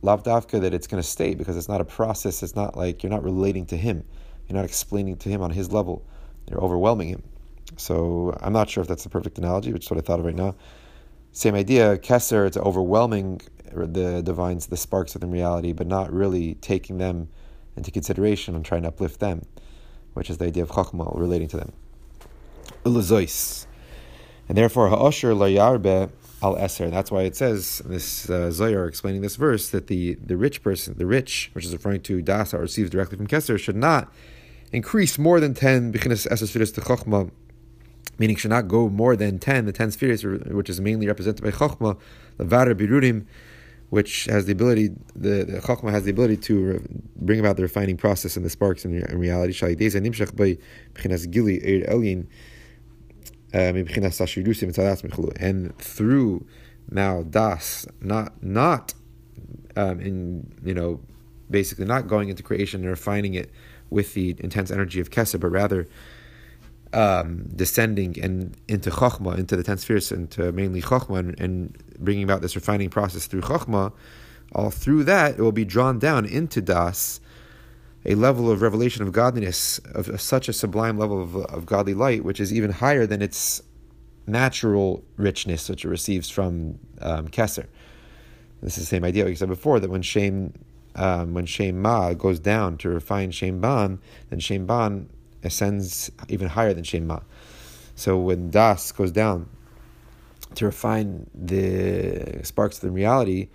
lavdavka 0.02 0.60
that 0.60 0.74
it's 0.74 0.86
going 0.86 1.02
to 1.02 1.08
stay 1.08 1.34
because 1.34 1.56
it's 1.56 1.68
not 1.68 1.80
a 1.80 1.84
process. 1.84 2.42
It's 2.42 2.56
not 2.56 2.76
like 2.76 3.02
you're 3.02 3.10
not 3.10 3.22
relating 3.22 3.66
to 3.66 3.76
him. 3.76 4.04
You're 4.48 4.56
not 4.56 4.64
explaining 4.64 5.16
to 5.18 5.28
him 5.28 5.40
on 5.40 5.50
his 5.50 5.72
level. 5.72 6.04
You're 6.50 6.60
overwhelming 6.60 7.08
him. 7.08 7.22
So 7.76 8.36
I'm 8.40 8.52
not 8.52 8.68
sure 8.68 8.82
if 8.82 8.88
that's 8.88 9.04
the 9.04 9.10
perfect 9.10 9.38
analogy, 9.38 9.72
which 9.72 9.84
is 9.86 9.90
what 9.90 9.98
I 9.98 10.02
thought 10.02 10.18
of 10.18 10.24
right 10.24 10.34
now. 10.34 10.54
Same 11.36 11.54
idea, 11.54 11.98
Kesser, 11.98 12.46
it's 12.46 12.56
overwhelming 12.56 13.42
the 13.70 14.22
divines, 14.22 14.68
the 14.68 14.76
sparks 14.78 15.14
of 15.14 15.20
the 15.20 15.26
reality, 15.26 15.74
but 15.74 15.86
not 15.86 16.10
really 16.10 16.54
taking 16.54 16.96
them 16.96 17.28
into 17.76 17.90
consideration 17.90 18.54
and 18.54 18.64
trying 18.64 18.84
to 18.84 18.88
uplift 18.88 19.20
them, 19.20 19.42
which 20.14 20.30
is 20.30 20.38
the 20.38 20.46
idea 20.46 20.62
of 20.62 20.70
Chachma 20.70 21.14
relating 21.14 21.46
to 21.48 21.58
them. 21.58 21.74
Ulazois. 22.86 23.66
And 24.48 24.56
therefore, 24.56 24.88
Ha'osher 24.88 25.34
yarbe 25.34 26.08
al 26.42 26.56
eser. 26.56 26.90
That's 26.90 27.10
why 27.10 27.24
it 27.24 27.36
says 27.36 27.82
this 27.84 28.30
uh, 28.30 28.50
Zohar 28.50 28.86
explaining 28.86 29.20
this 29.20 29.36
verse 29.36 29.68
that 29.68 29.88
the, 29.88 30.14
the 30.14 30.38
rich 30.38 30.62
person, 30.62 30.96
the 30.96 31.04
rich, 31.04 31.50
which 31.52 31.66
is 31.66 31.72
referring 31.74 32.00
to 32.04 32.22
Das 32.22 32.52
that 32.52 32.60
receives 32.60 32.88
directly 32.88 33.18
from 33.18 33.26
Kesser, 33.26 33.58
should 33.58 33.76
not 33.76 34.10
increase 34.72 35.18
more 35.18 35.38
than 35.38 35.52
10 35.52 35.92
Bechinas 35.92 36.26
Eser 36.28 36.74
to 36.74 36.80
Chachma 36.80 37.30
meaning 38.18 38.36
should 38.36 38.50
not 38.50 38.68
go 38.68 38.88
more 38.88 39.16
than 39.16 39.38
10, 39.38 39.66
the 39.66 39.72
10 39.72 39.90
spheres, 39.90 40.24
which 40.24 40.70
is 40.70 40.80
mainly 40.80 41.06
represented 41.06 41.44
by 41.44 41.50
Chokhmah, 41.50 41.98
the 42.38 42.44
Vara 42.44 42.74
Birurim, 42.74 43.26
which 43.90 44.24
has 44.24 44.46
the 44.46 44.52
ability, 44.52 44.88
the, 45.14 45.44
the 45.44 45.60
Chokhmah 45.60 45.90
has 45.90 46.04
the 46.04 46.10
ability 46.10 46.36
to 46.38 46.82
bring 47.16 47.38
about 47.38 47.56
the 47.56 47.62
refining 47.62 47.96
process 47.96 48.36
and 48.36 48.44
the 48.44 48.50
sparks 48.50 48.84
in, 48.84 49.02
in 49.02 49.18
reality. 49.18 49.54
Uh, 53.54 53.72
and 55.38 55.78
through 55.78 56.46
now 56.90 57.22
das, 57.22 57.86
not 58.00 58.42
not 58.42 58.94
um, 59.76 60.00
in 60.00 60.52
you 60.64 60.74
know 60.74 61.00
basically 61.50 61.84
not 61.84 62.08
going 62.08 62.28
into 62.28 62.42
creation 62.42 62.80
and 62.80 62.90
refining 62.90 63.34
it 63.34 63.50
with 63.88 64.14
the 64.14 64.34
intense 64.38 64.70
energy 64.70 65.00
of 65.00 65.10
Kesser, 65.10 65.38
but 65.38 65.48
rather 65.48 65.86
um, 66.96 67.44
descending 67.54 68.18
and 68.22 68.56
into 68.68 68.90
Chokhmah, 68.90 69.36
into 69.36 69.54
the 69.54 69.62
ten 69.62 69.76
spheres, 69.76 70.10
into 70.10 70.50
mainly 70.52 70.80
Chokhmah, 70.80 71.18
and, 71.18 71.40
and, 71.40 71.82
bringing 71.98 72.24
about 72.24 72.42
this 72.42 72.54
refining 72.54 72.90
process 72.90 73.26
through 73.26 73.42
Chokhmah, 73.42 73.92
all 74.54 74.70
through 74.70 75.04
that, 75.04 75.38
it 75.38 75.40
will 75.40 75.52
be 75.52 75.64
drawn 75.64 75.98
down 75.98 76.24
into 76.24 76.60
Das, 76.62 77.20
a 78.04 78.14
level 78.14 78.50
of 78.50 78.62
revelation 78.62 79.02
of 79.02 79.12
godliness, 79.12 79.78
of, 79.94 80.08
of 80.08 80.20
such 80.20 80.48
a 80.48 80.52
sublime 80.52 80.98
level 80.98 81.22
of, 81.22 81.36
of, 81.36 81.66
godly 81.66 81.94
light, 81.94 82.24
which 82.24 82.40
is 82.40 82.52
even 82.52 82.70
higher 82.70 83.06
than 83.06 83.20
its 83.20 83.62
natural 84.26 85.04
richness, 85.16 85.68
which 85.68 85.84
it 85.84 85.88
receives 85.88 86.30
from 86.30 86.78
um, 87.00 87.28
Kesser. 87.28 87.66
This 88.62 88.78
is 88.78 88.84
the 88.84 88.88
same 88.88 89.04
idea, 89.04 89.24
like 89.24 89.32
I 89.32 89.36
said 89.36 89.48
before, 89.48 89.80
that 89.80 89.90
when 89.90 90.02
Shem, 90.02 90.54
um, 90.94 91.34
when 91.34 91.44
Shem 91.44 91.80
Ma 91.80 92.14
goes 92.14 92.38
down 92.40 92.78
to 92.78 92.88
refine 92.88 93.32
Shem 93.32 93.60
Ban, 93.60 94.00
then 94.30 94.40
Shem 94.40 94.66
Ban 94.66 95.08
ascends 95.42 96.10
even 96.28 96.48
higher 96.48 96.74
than 96.74 96.84
Shem 96.84 97.06
Ma. 97.06 97.20
So 97.94 98.18
when 98.18 98.50
Das 98.50 98.92
goes 98.92 99.10
down 99.10 99.48
to 100.54 100.66
refine 100.66 101.28
the 101.34 102.40
sparks 102.44 102.76
of 102.76 102.82
the 102.82 102.90
reality 102.90 103.48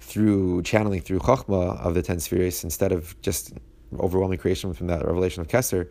through 0.00 0.62
channeling 0.62 1.00
through 1.00 1.18
Chokhmah 1.18 1.84
of 1.84 1.94
the 1.94 2.02
ten 2.02 2.20
spheres 2.20 2.64
instead 2.64 2.92
of 2.92 3.20
just 3.20 3.52
overwhelming 3.98 4.38
creation 4.38 4.72
from 4.74 4.86
that 4.86 5.04
revelation 5.04 5.40
of 5.40 5.48
Kesser, 5.48 5.88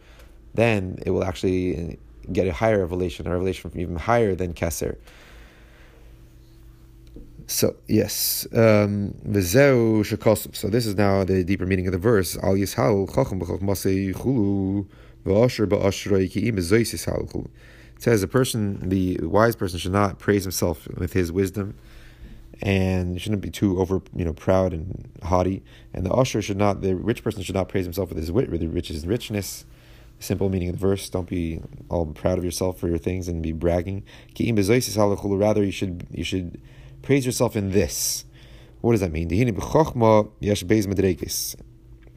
then 0.53 0.97
it 1.05 1.11
will 1.11 1.23
actually 1.23 1.99
get 2.31 2.47
a 2.47 2.53
higher 2.53 2.79
revelation, 2.79 3.27
a 3.27 3.31
revelation 3.31 3.69
from 3.69 3.79
even 3.79 3.95
higher 3.95 4.35
than 4.35 4.53
Kesser. 4.53 4.97
So 7.49 7.77
yes, 7.87 8.45
um, 8.53 9.15
so 9.23 10.03
this 10.03 10.85
is 10.85 10.95
now 10.95 11.23
the 11.23 11.45
deeper 11.45 11.65
meaning 11.65 11.87
of 11.87 11.93
the 11.93 11.97
verse. 11.97 12.35
Al 12.37 12.55
yishal 12.55 13.07
chacham 13.13 13.39
chulu 13.39 14.85
it 17.97 18.03
says 18.03 18.21
a 18.21 18.27
person, 18.27 18.89
the 18.89 19.17
wise 19.21 19.55
person, 19.55 19.79
should 19.79 19.91
not 19.91 20.19
praise 20.19 20.43
himself 20.43 20.87
with 20.97 21.13
his 21.13 21.31
wisdom, 21.31 21.75
and 22.61 23.19
shouldn't 23.19 23.41
be 23.41 23.49
too 23.49 23.79
over, 23.79 24.01
you 24.15 24.23
know, 24.23 24.33
proud 24.33 24.73
and 24.73 25.09
haughty. 25.23 25.63
And 25.93 26.05
the 26.05 26.11
usher 26.11 26.41
should 26.41 26.57
not, 26.57 26.81
the 26.81 26.95
rich 26.95 27.23
person 27.23 27.41
should 27.43 27.55
not 27.55 27.69
praise 27.69 27.85
himself 27.85 28.09
with 28.09 28.17
his 28.17 28.31
wit, 28.31 28.51
with 28.51 28.61
his 28.61 29.07
richness. 29.07 29.65
Simple 30.19 30.49
meaning 30.49 30.69
of 30.69 30.75
the 30.75 30.81
verse: 30.81 31.09
Don't 31.09 31.29
be 31.29 31.61
all 31.89 32.05
proud 32.07 32.37
of 32.37 32.43
yourself 32.43 32.79
for 32.79 32.87
your 32.87 32.97
things 32.97 33.27
and 33.27 33.41
be 33.41 33.51
bragging. 33.51 34.03
Rather, 34.39 35.63
you 35.63 35.71
should 35.71 36.07
you 36.11 36.23
should 36.23 36.59
praise 37.01 37.25
yourself 37.25 37.55
in 37.55 37.71
this. 37.71 38.25
What 38.81 38.91
does 38.91 39.01
that 39.01 39.11
mean? 39.11 39.29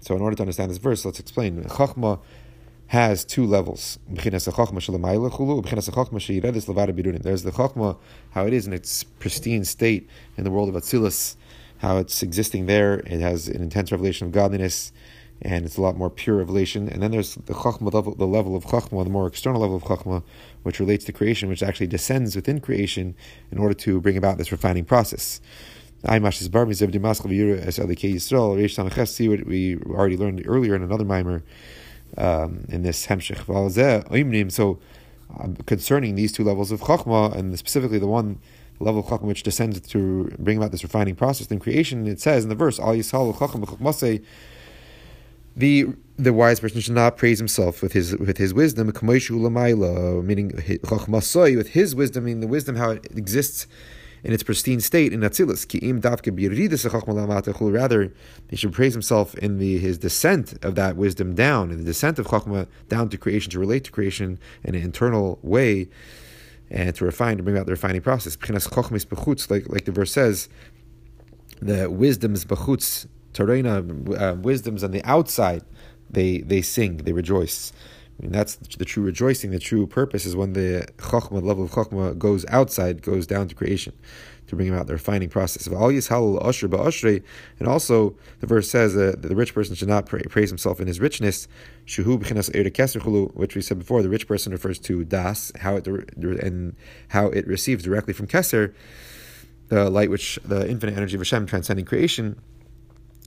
So, 0.02 0.16
in 0.16 0.22
order 0.22 0.36
to 0.36 0.42
understand 0.42 0.70
this 0.70 0.78
verse, 0.78 1.04
let's 1.04 1.20
explain. 1.20 1.62
Chachma 1.64 2.20
has 2.88 3.24
two 3.24 3.46
levels. 3.46 3.98
There's 4.08 4.44
the 4.44 4.50
Chachma, 4.52 4.78
how 8.30 8.46
it 8.46 8.52
is 8.52 8.66
in 8.66 8.72
its 8.72 9.04
pristine 9.04 9.64
state 9.64 10.10
in 10.36 10.44
the 10.44 10.50
world 10.50 10.68
of 10.68 10.74
Atzilus, 10.74 11.36
how 11.78 11.98
it's 11.98 12.22
existing 12.22 12.66
there. 12.66 13.00
It 13.00 13.20
has 13.20 13.46
an 13.46 13.62
intense 13.62 13.92
revelation 13.92 14.26
of 14.26 14.32
godliness, 14.32 14.92
and 15.42 15.64
it's 15.64 15.76
a 15.76 15.82
lot 15.82 15.96
more 15.96 16.10
pure 16.10 16.36
revelation. 16.36 16.88
And 16.88 17.02
then 17.02 17.10
there's 17.10 17.34
the 17.34 17.54
Chachma 17.54 17.92
level, 17.92 18.14
the 18.14 18.26
level 18.26 18.56
of 18.56 18.64
Chachma, 18.64 19.04
the 19.04 19.10
more 19.10 19.26
external 19.26 19.60
level 19.60 19.76
of 19.76 19.84
Chachma, 19.84 20.22
which 20.62 20.80
relates 20.80 21.04
to 21.06 21.12
creation, 21.12 21.48
which 21.48 21.62
actually 21.62 21.86
descends 21.86 22.36
within 22.36 22.60
creation 22.60 23.14
in 23.50 23.58
order 23.58 23.74
to 23.74 24.00
bring 24.00 24.16
about 24.16 24.38
this 24.38 24.52
refining 24.52 24.84
process. 24.84 25.40
We 26.02 26.10
already 26.10 26.28
learned 30.16 30.42
earlier 30.46 30.74
in 30.74 30.82
another 30.82 31.04
mimer 31.04 31.42
um, 32.16 32.64
in 32.68 32.82
this 32.82 33.06
hemshech. 33.06 34.52
So, 34.52 34.78
um, 35.38 35.54
concerning 35.56 36.14
these 36.16 36.32
two 36.32 36.42
levels 36.42 36.72
of 36.72 36.80
chachma, 36.80 37.36
and 37.36 37.56
specifically 37.58 37.98
the 37.98 38.06
one 38.06 38.38
level 38.78 39.00
of 39.00 39.06
chachma 39.06 39.24
which 39.24 39.42
descends 39.42 39.78
to 39.80 40.32
bring 40.38 40.56
about 40.56 40.72
this 40.72 40.82
refining 40.82 41.16
process 41.16 41.48
in 41.48 41.58
creation, 41.58 42.06
it 42.06 42.18
says 42.20 42.44
in 42.44 42.48
the 42.48 42.54
verse, 42.54 42.80
"Al 42.80 42.94
yishal 42.94 43.34
chachma 43.34 43.66
the 45.56 45.86
the 46.16 46.32
wise 46.32 46.60
person 46.60 46.80
should 46.80 46.94
not 46.94 47.16
praise 47.16 47.38
himself 47.38 47.82
with 47.82 47.92
his 47.92 48.16
with 48.16 48.36
his 48.38 48.52
wisdom, 48.52 48.86
meaning 48.86 50.48
with 51.56 51.68
his 51.68 51.94
wisdom, 51.94 52.24
meaning 52.24 52.40
the 52.40 52.46
wisdom 52.46 52.76
how 52.76 52.90
it 52.90 53.06
exists 53.16 53.66
in 54.22 54.32
its 54.32 54.42
pristine 54.42 54.80
state 54.80 55.12
in 55.12 55.20
Atzilus. 55.20 55.64
Rather, 57.72 58.12
he 58.48 58.56
should 58.56 58.72
praise 58.72 58.92
himself 58.92 59.34
in 59.36 59.58
the 59.58 59.78
his 59.78 59.98
descent 59.98 60.62
of 60.64 60.74
that 60.74 60.96
wisdom 60.96 61.34
down, 61.34 61.70
in 61.70 61.78
the 61.78 61.84
descent 61.84 62.18
of 62.18 62.26
Chachma 62.26 62.66
down 62.88 63.08
to 63.08 63.16
creation, 63.16 63.50
to 63.52 63.58
relate 63.58 63.84
to 63.84 63.90
creation 63.90 64.38
in 64.62 64.74
an 64.74 64.82
internal 64.82 65.38
way, 65.42 65.88
and 66.70 66.94
to 66.96 67.04
refine, 67.04 67.38
to 67.38 67.42
bring 67.42 67.56
about 67.56 67.66
the 67.66 67.72
refining 67.72 68.02
process. 68.02 68.36
Like, 69.50 69.68
like 69.68 69.84
the 69.86 69.92
verse 69.92 70.12
says, 70.12 70.48
the 71.60 71.90
wisdom's 71.90 72.44
bechutz, 72.44 73.06
tarena, 73.32 74.20
uh, 74.20 74.34
wisdoms 74.36 74.84
on 74.84 74.90
the 74.90 75.02
outside, 75.04 75.62
they, 76.08 76.38
they 76.38 76.62
sing, 76.62 76.98
they 76.98 77.12
rejoice. 77.12 77.72
I 78.20 78.24
mean, 78.24 78.32
that's 78.32 78.56
the 78.56 78.84
true 78.84 79.02
rejoicing. 79.02 79.50
The 79.50 79.58
true 79.58 79.86
purpose 79.86 80.26
is 80.26 80.36
when 80.36 80.52
the 80.52 80.86
chachma, 80.98 81.40
the 81.40 81.46
level 81.46 81.64
of 81.64 81.70
chachma, 81.70 82.18
goes 82.18 82.44
outside, 82.48 83.00
goes 83.00 83.26
down 83.26 83.48
to 83.48 83.54
creation, 83.54 83.94
to 84.48 84.56
bring 84.56 84.68
about 84.68 84.88
the 84.88 84.92
refining 84.92 85.30
process. 85.30 85.66
And 85.66 85.74
also, 87.66 88.16
the 88.40 88.46
verse 88.46 88.68
says 88.68 88.92
that 88.92 89.22
the 89.22 89.34
rich 89.34 89.54
person 89.54 89.74
should 89.74 89.88
not 89.88 90.04
praise 90.04 90.50
himself 90.50 90.80
in 90.82 90.86
his 90.86 91.00
richness. 91.00 91.48
Which 91.86 91.98
we 93.56 93.62
said 93.62 93.78
before. 93.78 94.02
The 94.02 94.10
rich 94.10 94.26
person 94.28 94.52
refers 94.52 94.78
to 94.80 95.04
das, 95.04 95.50
how 95.58 95.76
it 95.76 95.86
and 95.86 96.76
how 97.08 97.28
it 97.28 97.46
receives 97.46 97.84
directly 97.84 98.12
from 98.12 98.26
keser, 98.26 98.74
the 99.68 99.88
light 99.88 100.10
which 100.10 100.38
the 100.44 100.68
infinite 100.68 100.98
energy 100.98 101.14
of 101.14 101.20
Hashem 101.22 101.46
transcending 101.46 101.86
creation. 101.86 102.38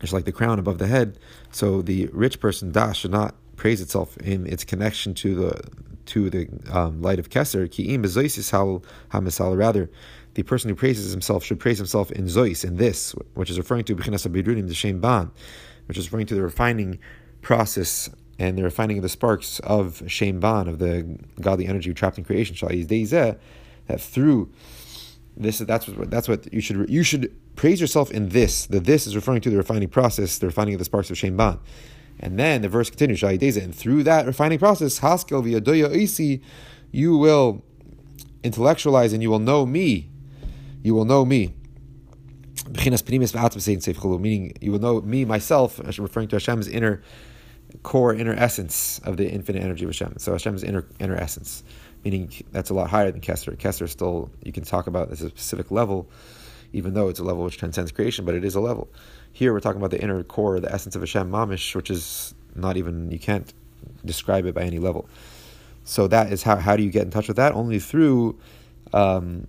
It's 0.03 0.13
like 0.13 0.25
the 0.25 0.31
crown 0.31 0.59
above 0.59 0.77
the 0.77 0.87
head. 0.87 1.17
So 1.51 1.81
the 1.81 2.07
rich 2.07 2.39
person 2.39 2.71
das 2.71 2.97
should 2.97 3.11
not 3.11 3.35
praise 3.55 3.81
itself 3.81 4.17
in 4.17 4.45
its 4.45 4.63
connection 4.63 5.13
to 5.15 5.33
the 5.33 5.61
to 6.05 6.29
the 6.29 6.49
um, 6.69 7.01
light 7.01 7.17
of 7.17 7.29
Keser. 7.29 7.69
Rather, 9.57 9.89
the 10.33 10.43
person 10.43 10.69
who 10.69 10.75
praises 10.75 11.11
himself 11.11 11.45
should 11.45 11.59
praise 11.59 11.77
himself 11.77 12.11
in 12.11 12.25
Zois, 12.25 12.65
in 12.65 12.75
this, 12.75 13.15
which 13.35 13.49
is 13.49 13.57
referring 13.57 13.85
to 13.85 13.95
Bechinas 13.95 14.27
Abirunim, 14.27 14.67
the 14.67 14.73
Shem 14.73 14.99
Ban, 14.99 15.31
which 15.85 15.97
is 15.97 16.07
referring 16.07 16.25
to 16.27 16.35
the 16.35 16.41
refining 16.41 16.99
process 17.41 18.09
and 18.37 18.57
the 18.57 18.63
refining 18.63 18.97
of 18.97 19.03
the 19.03 19.09
sparks 19.09 19.59
of 19.59 20.03
Shem 20.07 20.41
Ban, 20.41 20.67
of 20.67 20.79
the 20.79 21.17
godly 21.39 21.67
energy 21.67 21.93
trapped 21.93 22.17
in 22.17 22.25
creation, 22.25 22.57
that 23.87 24.01
through 24.01 24.51
this 25.35 25.59
that's 25.59 25.87
what 25.87 26.11
that's 26.11 26.27
what 26.27 26.51
you 26.53 26.61
should 26.61 26.89
you 26.89 27.03
should 27.03 27.35
praise 27.55 27.81
yourself 27.81 28.11
in 28.11 28.29
this. 28.29 28.65
The 28.65 28.79
this 28.79 29.07
is 29.07 29.15
referring 29.15 29.41
to 29.41 29.49
the 29.49 29.57
refining 29.57 29.89
process, 29.89 30.37
the 30.37 30.47
refining 30.47 30.75
of 30.75 30.79
the 30.79 30.85
sparks 30.85 31.09
of 31.09 31.17
Shem 31.17 31.37
Ban. 31.37 31.59
And 32.19 32.37
then 32.39 32.61
the 32.61 32.69
verse 32.69 32.89
continues, 32.89 33.23
and 33.23 33.73
through 33.75 34.03
that 34.03 34.25
refining 34.25 34.59
process, 34.59 34.99
Haskel 34.99 35.43
v'yadoya 35.43 35.93
isi, 35.93 36.41
you 36.91 37.17
will 37.17 37.63
intellectualize 38.43 39.13
and 39.13 39.23
you 39.23 39.29
will 39.29 39.39
know 39.39 39.65
me. 39.65 40.09
You 40.83 40.93
will 40.93 41.05
know 41.05 41.25
me. 41.25 41.55
Meaning 42.69 44.57
you 44.61 44.71
will 44.71 44.79
know 44.79 45.01
me 45.01 45.25
myself, 45.25 45.79
referring 45.79 46.27
to 46.29 46.35
Hashem's 46.35 46.67
inner 46.67 47.01
core, 47.81 48.13
inner 48.13 48.33
essence 48.33 48.99
of 48.99 49.17
the 49.17 49.29
infinite 49.29 49.63
energy 49.63 49.85
of 49.85 49.89
Hashem. 49.89 50.15
So 50.17 50.33
Hashem's 50.33 50.63
inner 50.63 50.85
inner 50.99 51.15
essence, 51.15 51.63
meaning 52.03 52.31
that's 52.51 52.69
a 52.69 52.73
lot 52.73 52.89
higher 52.89 53.11
than 53.11 53.21
Kesser. 53.21 53.55
Kesser 53.57 53.87
still 53.89 54.31
you 54.43 54.51
can 54.51 54.63
talk 54.63 54.87
about 54.87 55.11
as 55.11 55.21
a 55.21 55.29
specific 55.29 55.71
level, 55.71 56.09
even 56.73 56.93
though 56.93 57.09
it's 57.09 57.19
a 57.19 57.23
level 57.23 57.43
which 57.43 57.57
transcends 57.57 57.91
creation, 57.91 58.25
but 58.25 58.35
it 58.35 58.43
is 58.43 58.55
a 58.55 58.59
level. 58.59 58.89
Here 59.31 59.53
we're 59.53 59.59
talking 59.59 59.81
about 59.81 59.91
the 59.91 60.01
inner 60.01 60.23
core, 60.23 60.59
the 60.59 60.71
essence 60.71 60.95
of 60.95 61.01
Hashem 61.01 61.29
Mamish, 61.31 61.75
which 61.75 61.89
is 61.89 62.35
not 62.55 62.77
even 62.77 63.11
you 63.11 63.19
can't 63.19 63.53
describe 64.05 64.45
it 64.45 64.53
by 64.53 64.61
any 64.63 64.79
level. 64.79 65.07
So 65.83 66.07
that 66.07 66.31
is 66.31 66.43
how 66.43 66.57
how 66.57 66.75
do 66.75 66.83
you 66.83 66.91
get 66.91 67.03
in 67.03 67.11
touch 67.11 67.27
with 67.27 67.37
that? 67.37 67.53
Only 67.53 67.79
through 67.79 68.39
um, 68.93 69.47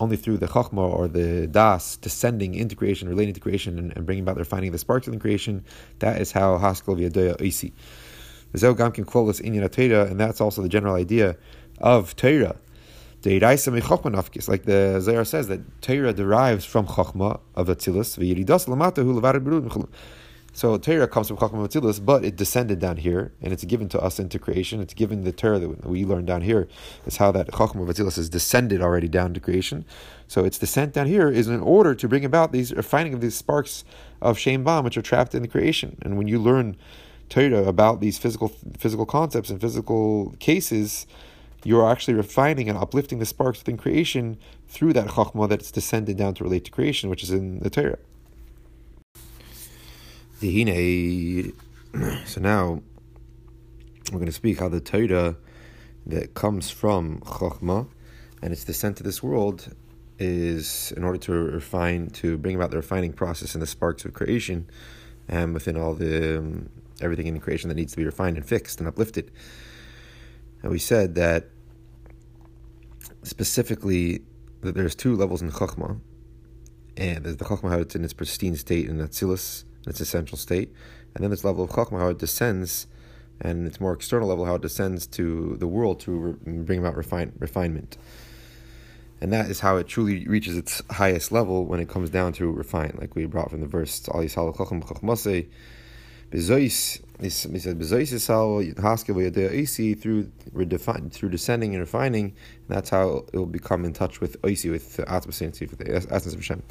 only 0.00 0.16
through 0.16 0.38
the 0.38 0.46
chachma 0.46 0.78
or 0.78 1.08
the 1.08 1.46
das 1.46 1.96
descending 1.96 2.54
into 2.54 2.74
creation, 2.74 3.08
relating 3.08 3.34
to 3.34 3.40
creation, 3.40 3.78
and, 3.78 3.96
and 3.96 4.06
bringing 4.06 4.22
about 4.22 4.36
their 4.36 4.44
finding 4.44 4.72
the 4.72 4.78
sparks 4.78 5.06
in 5.06 5.18
creation. 5.18 5.64
That 5.98 6.20
is 6.20 6.32
how 6.32 6.58
haskel 6.58 6.98
v'yadoya 6.98 7.36
oisi. 7.36 7.72
And 8.52 10.20
that's 10.20 10.40
also 10.40 10.62
the 10.62 10.68
general 10.68 10.94
idea 10.94 11.36
of 11.80 12.16
Torah. 12.16 12.56
Like 13.24 13.40
the 13.50 14.98
Zohar 15.00 15.24
says 15.24 15.48
that 15.48 15.82
Torah 15.82 16.12
derives 16.12 16.64
from 16.64 16.86
Chachma 16.86 17.40
of 17.54 17.68
Atzilus, 17.68 18.16
so 20.52 20.76
Torah 20.78 21.06
comes 21.06 21.28
from 21.28 21.36
Chachma 21.36 21.62
Matilus, 21.62 22.00
but 22.00 22.24
it 22.24 22.36
descended 22.36 22.80
down 22.80 22.96
here, 22.96 23.32
and 23.40 23.52
it's 23.52 23.64
given 23.64 23.88
to 23.90 24.00
us 24.00 24.18
into 24.18 24.38
creation. 24.38 24.80
It's 24.80 24.94
given 24.94 25.22
the 25.22 25.32
Torah 25.32 25.60
that 25.60 25.86
we 25.86 26.04
learn 26.04 26.26
down 26.26 26.42
here 26.42 26.66
is 27.06 27.18
how 27.18 27.30
that 27.32 27.48
Chachma 27.52 27.86
Matilus 27.86 28.18
is 28.18 28.28
descended 28.28 28.82
already 28.82 29.06
down 29.06 29.32
to 29.34 29.40
creation. 29.40 29.84
So 30.26 30.44
its 30.44 30.58
descent 30.58 30.92
down 30.92 31.06
here 31.06 31.28
is 31.28 31.46
in 31.46 31.60
order 31.60 31.94
to 31.94 32.08
bring 32.08 32.24
about 32.24 32.50
these 32.52 32.72
finding 32.84 33.14
of 33.14 33.20
these 33.20 33.36
sparks 33.36 33.84
of 34.20 34.38
Shem 34.38 34.64
Ban, 34.64 34.82
which 34.82 34.96
are 34.96 35.02
trapped 35.02 35.34
in 35.34 35.42
the 35.42 35.48
creation. 35.48 35.96
And 36.02 36.18
when 36.18 36.26
you 36.26 36.38
learn 36.40 36.76
Torah 37.28 37.64
about 37.64 38.00
these 38.00 38.18
physical 38.18 38.48
physical 38.76 39.06
concepts 39.06 39.50
and 39.50 39.60
physical 39.60 40.34
cases, 40.40 41.06
you're 41.64 41.88
actually 41.88 42.14
refining 42.14 42.68
and 42.68 42.78
uplifting 42.78 43.18
the 43.18 43.26
sparks 43.26 43.58
within 43.60 43.76
creation 43.76 44.38
through 44.68 44.92
that 44.94 45.08
Chachma 45.08 45.48
that's 45.48 45.70
descended 45.70 46.16
down 46.16 46.34
to 46.34 46.44
relate 46.44 46.64
to 46.66 46.70
creation, 46.70 47.10
which 47.10 47.22
is 47.22 47.30
in 47.30 47.60
the 47.60 47.70
Torah. 47.70 47.98
So 52.24 52.40
now 52.40 52.82
we're 54.10 54.18
going 54.18 54.26
to 54.26 54.32
speak 54.32 54.60
how 54.60 54.68
the 54.68 54.80
Torah 54.80 55.36
that 56.06 56.34
comes 56.34 56.70
from 56.70 57.20
Chokhmah 57.20 57.88
and 58.42 58.52
its 58.52 58.64
descent 58.64 58.96
to 58.96 59.02
this 59.02 59.22
world 59.22 59.74
is 60.18 60.92
in 60.96 61.04
order 61.04 61.18
to 61.18 61.32
refine, 61.32 62.08
to 62.10 62.38
bring 62.38 62.56
about 62.56 62.70
the 62.70 62.76
refining 62.76 63.12
process 63.12 63.54
and 63.54 63.62
the 63.62 63.66
sparks 63.66 64.04
of 64.04 64.14
creation, 64.14 64.66
and 65.28 65.54
within 65.54 65.76
all 65.76 65.94
the 65.94 66.38
um, 66.38 66.68
everything 67.00 67.26
in 67.26 67.40
creation 67.40 67.68
that 67.68 67.74
needs 67.74 67.92
to 67.92 67.96
be 67.96 68.04
refined 68.04 68.36
and 68.36 68.46
fixed 68.46 68.78
and 68.78 68.88
uplifted. 68.88 69.30
And 70.62 70.70
we 70.70 70.78
said 70.78 71.14
that 71.14 71.48
specifically 73.22 74.22
that 74.60 74.74
there's 74.74 74.94
two 74.94 75.16
levels 75.16 75.42
in 75.42 75.50
Chokhmah, 75.50 76.00
and 76.96 77.24
there's 77.24 77.36
the 77.36 77.44
Chokhmah 77.44 77.70
how 77.70 77.78
it's 77.78 77.94
in 77.94 78.04
its 78.04 78.12
pristine 78.12 78.56
state 78.56 78.88
in 78.88 78.98
Atzilus, 78.98 79.64
in 79.84 79.90
its 79.90 80.00
essential 80.00 80.36
state, 80.36 80.72
and 81.14 81.24
then 81.24 81.30
this 81.30 81.44
level 81.44 81.64
of 81.64 81.70
chachma, 81.70 81.98
how 81.98 82.08
it 82.08 82.18
descends, 82.18 82.86
and 83.40 83.66
its 83.66 83.80
more 83.80 83.92
external 83.92 84.28
level, 84.28 84.44
how 84.44 84.56
it 84.56 84.62
descends 84.62 85.06
to 85.06 85.56
the 85.58 85.66
world 85.66 86.00
to 86.00 86.12
re- 86.12 86.62
bring 86.62 86.78
about 86.78 86.96
refine- 86.96 87.32
refinement. 87.38 87.96
And 89.20 89.32
that 89.32 89.50
is 89.50 89.60
how 89.60 89.76
it 89.76 89.86
truly 89.86 90.26
reaches 90.26 90.56
its 90.56 90.82
highest 90.90 91.30
level 91.30 91.66
when 91.66 91.80
it 91.80 91.88
comes 91.88 92.10
down 92.10 92.32
to 92.34 92.50
refine, 92.50 92.96
like 92.98 93.14
we 93.14 93.26
brought 93.26 93.50
from 93.50 93.60
the 93.60 93.66
verse, 93.66 94.08
Al 94.08 94.20
Yisal 94.20 94.56
Chacham 94.56 94.82
Chachmasei, 94.82 95.48
Bezois, 96.30 97.02
he 97.20 97.28
said 97.28 97.78
Haskel 97.78 99.52
Isi 99.52 99.94
through 99.94 100.30
through 101.10 101.28
descending 101.28 101.74
and 101.74 101.80
refining, 101.80 102.24
and 102.24 102.68
that's 102.68 102.90
how 102.90 103.26
it 103.32 103.36
will 103.36 103.46
become 103.46 103.84
in 103.84 103.92
touch 103.92 104.20
with 104.20 104.40
Oisi, 104.42 104.70
with 104.70 104.96
the 104.96 105.10
Atma 105.10 105.32
with 105.32 105.78
the 105.78 105.94
essence 105.94 106.34
of 106.34 106.40
Hashem. 106.40 106.62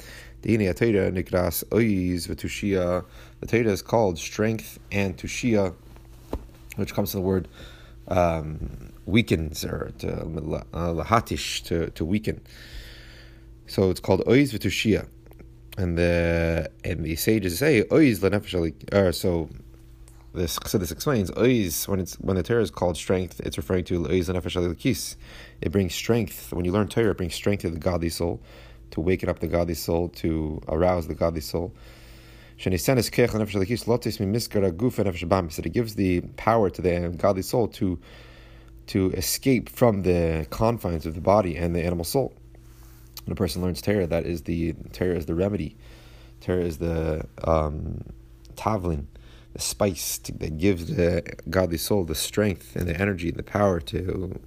Nikras 0.42 1.64
Oiz 1.70 2.26
V'Tushia. 2.26 3.04
The 3.40 3.46
Torah 3.46 3.70
is 3.70 3.82
called 3.82 4.18
strength 4.18 4.78
and 4.90 5.16
Tushia, 5.16 5.74
which 6.76 6.94
comes 6.94 7.12
from 7.12 7.20
the 7.20 7.26
word 7.26 7.48
um, 8.08 8.92
weakens 9.06 9.64
or 9.64 9.92
to 9.98 10.10
uh, 10.10 10.92
lahatish 10.92 11.62
to, 11.64 11.90
to 11.90 12.04
weaken. 12.04 12.40
So 13.66 13.90
it's 13.90 14.00
called 14.00 14.22
Oiz 14.26 14.52
V'Tushia 14.52 15.06
and 15.78 15.96
the 15.96 16.70
and 16.84 17.04
the 17.04 17.16
sages 17.16 17.58
say 17.58 17.84
oiz 17.84 18.18
lenefesh 18.18 19.14
so 19.14 19.48
this 20.32 20.58
so 20.66 20.78
this 20.78 20.92
explains 20.92 21.30
oiz 21.32 21.88
when 21.88 21.98
it's 21.98 22.14
when 22.16 22.36
the 22.36 22.42
Torah 22.42 22.62
is 22.62 22.70
called 22.70 22.96
strength 22.96 23.40
it's 23.40 23.56
referring 23.56 23.84
to 23.84 24.04
oiz 24.04 24.28
lenefesh 24.28 24.78
kis. 24.78 25.16
It 25.60 25.72
brings 25.72 25.94
strength. 25.94 26.52
When 26.52 26.64
you 26.64 26.72
learn 26.72 26.88
Torah 26.88 27.10
it 27.10 27.16
brings 27.16 27.34
strength 27.34 27.62
to 27.62 27.70
the 27.70 27.78
godly 27.78 28.10
soul 28.10 28.40
to 28.92 29.00
waken 29.00 29.28
up 29.28 29.40
the 29.40 29.48
godly 29.48 29.74
soul 29.74 30.08
to 30.08 30.60
arouse 30.68 31.06
the 31.06 31.14
godly 31.14 31.40
soul. 31.40 31.74
That 32.62 32.74
it 35.64 35.72
gives 35.72 35.94
the 35.94 36.20
power 36.36 36.70
to 36.70 36.82
the 36.82 37.14
godly 37.16 37.42
soul 37.42 37.68
to 37.68 37.98
to 38.86 39.10
escape 39.12 39.68
from 39.68 40.02
the 40.02 40.46
confines 40.50 41.06
of 41.06 41.14
the 41.14 41.20
body 41.20 41.56
and 41.56 41.74
the 41.74 41.82
animal 41.82 42.04
soul. 42.04 42.34
When 43.24 43.32
a 43.32 43.36
person 43.36 43.62
learns 43.62 43.80
Torah, 43.80 44.06
that 44.08 44.26
is 44.26 44.42
the 44.42 44.74
Torah 44.92 45.16
is 45.16 45.26
the 45.26 45.34
remedy. 45.34 45.76
Torah 46.40 46.64
is 46.64 46.78
the 46.78 47.24
um, 47.44 48.02
tavlin, 48.56 49.06
the 49.52 49.60
spice 49.60 50.18
to, 50.18 50.32
that 50.32 50.58
gives 50.58 50.94
the 50.94 51.22
godly 51.48 51.78
soul 51.78 52.04
the 52.04 52.14
strength 52.14 52.76
and 52.76 52.88
the 52.88 52.98
energy 53.00 53.28
and 53.28 53.38
the 53.38 53.42
power 53.42 53.80
to 53.80 54.40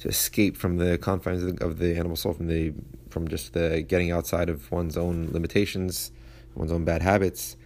to 0.00 0.08
escape 0.08 0.56
from 0.56 0.78
the 0.78 0.96
confines 0.96 1.42
of 1.42 1.56
the, 1.58 1.64
of 1.64 1.78
the 1.78 1.96
animal 1.96 2.16
soul, 2.16 2.32
from 2.32 2.48
the 2.48 2.72
from 3.10 3.28
just 3.28 3.52
the 3.52 3.82
getting 3.82 4.10
outside 4.10 4.48
of 4.48 4.70
one's 4.70 4.96
own 4.96 5.28
limitations, 5.30 6.10
one's 6.54 6.72
own 6.72 6.84
bad 6.84 7.02
habits. 7.02 7.56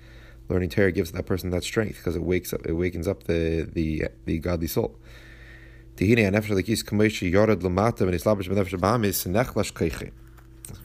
Learning 0.48 0.68
Torah 0.68 0.92
gives 0.92 1.12
that 1.12 1.26
person 1.26 1.50
that 1.50 1.64
strength 1.64 1.96
because 1.96 2.16
it 2.16 2.22
wakes 2.22 2.52
up, 2.52 2.66
it 2.66 2.72
wakens 2.72 3.08
up 3.08 3.24
the 3.24 3.68
the 3.72 4.08
the 4.24 4.38
godly 4.38 4.66
soul. 4.66 4.96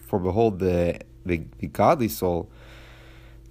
For 0.06 0.20
behold, 0.20 0.60
the, 0.60 1.00
the, 1.26 1.44
the 1.58 1.68
godly 1.68 2.08
soul, 2.08 2.52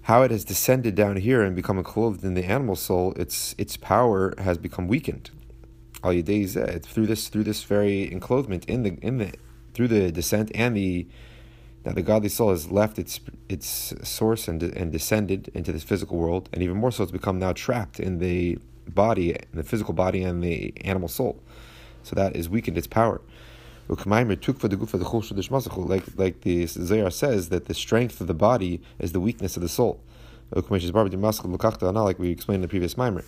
how 0.08 0.22
it 0.22 0.30
has 0.30 0.42
descended 0.42 0.94
down 0.94 1.16
here 1.16 1.42
and 1.42 1.54
become 1.54 1.82
clothed 1.84 2.24
in 2.24 2.32
the 2.32 2.44
animal 2.44 2.74
soul, 2.74 3.12
its 3.16 3.54
its 3.58 3.76
power 3.76 4.34
has 4.38 4.56
become 4.56 4.88
weakened. 4.88 5.30
Al 6.02 6.12
through 6.22 7.06
this 7.06 7.28
through 7.28 7.44
this 7.44 7.62
very 7.62 8.10
enclothement 8.10 8.64
in 8.64 8.84
the 8.84 8.96
in 9.02 9.18
the 9.18 9.34
through 9.74 9.88
the 9.88 10.10
descent 10.10 10.50
and 10.54 10.74
the 10.74 11.06
that 11.82 11.94
the 11.94 12.00
godly 12.00 12.30
soul 12.30 12.48
has 12.48 12.72
left 12.72 12.98
its 12.98 13.20
its 13.50 13.92
source 14.02 14.48
and 14.48 14.62
and 14.62 14.90
descended 14.92 15.50
into 15.52 15.72
this 15.72 15.84
physical 15.84 16.16
world, 16.16 16.48
and 16.54 16.62
even 16.62 16.78
more 16.78 16.90
so, 16.90 17.02
it's 17.02 17.12
become 17.12 17.38
now 17.38 17.52
trapped 17.52 18.00
in 18.00 18.18
the 18.18 18.58
body, 18.88 19.32
in 19.32 19.56
the 19.60 19.62
physical 19.62 19.92
body, 19.92 20.22
and 20.22 20.42
the 20.42 20.72
animal 20.86 21.08
soul. 21.08 21.38
So 22.02 22.16
that 22.16 22.34
is 22.34 22.48
weakened 22.48 22.78
its 22.78 22.86
power. 22.86 23.20
Like 23.88 24.00
like 26.16 26.40
the 26.42 26.66
Zohar 26.66 27.10
says 27.10 27.48
that 27.48 27.64
the 27.66 27.74
strength 27.74 28.20
of 28.20 28.26
the 28.26 28.34
body 28.34 28.80
is 28.98 29.12
the 29.12 29.20
weakness 29.20 29.56
of 29.56 29.62
the 29.62 29.68
soul. 29.68 30.00
Like 30.50 30.68
we 30.70 30.78
explained 32.30 32.56
in 32.56 32.62
the 32.62 32.68
previous 32.68 32.96
mimer. 32.96 33.24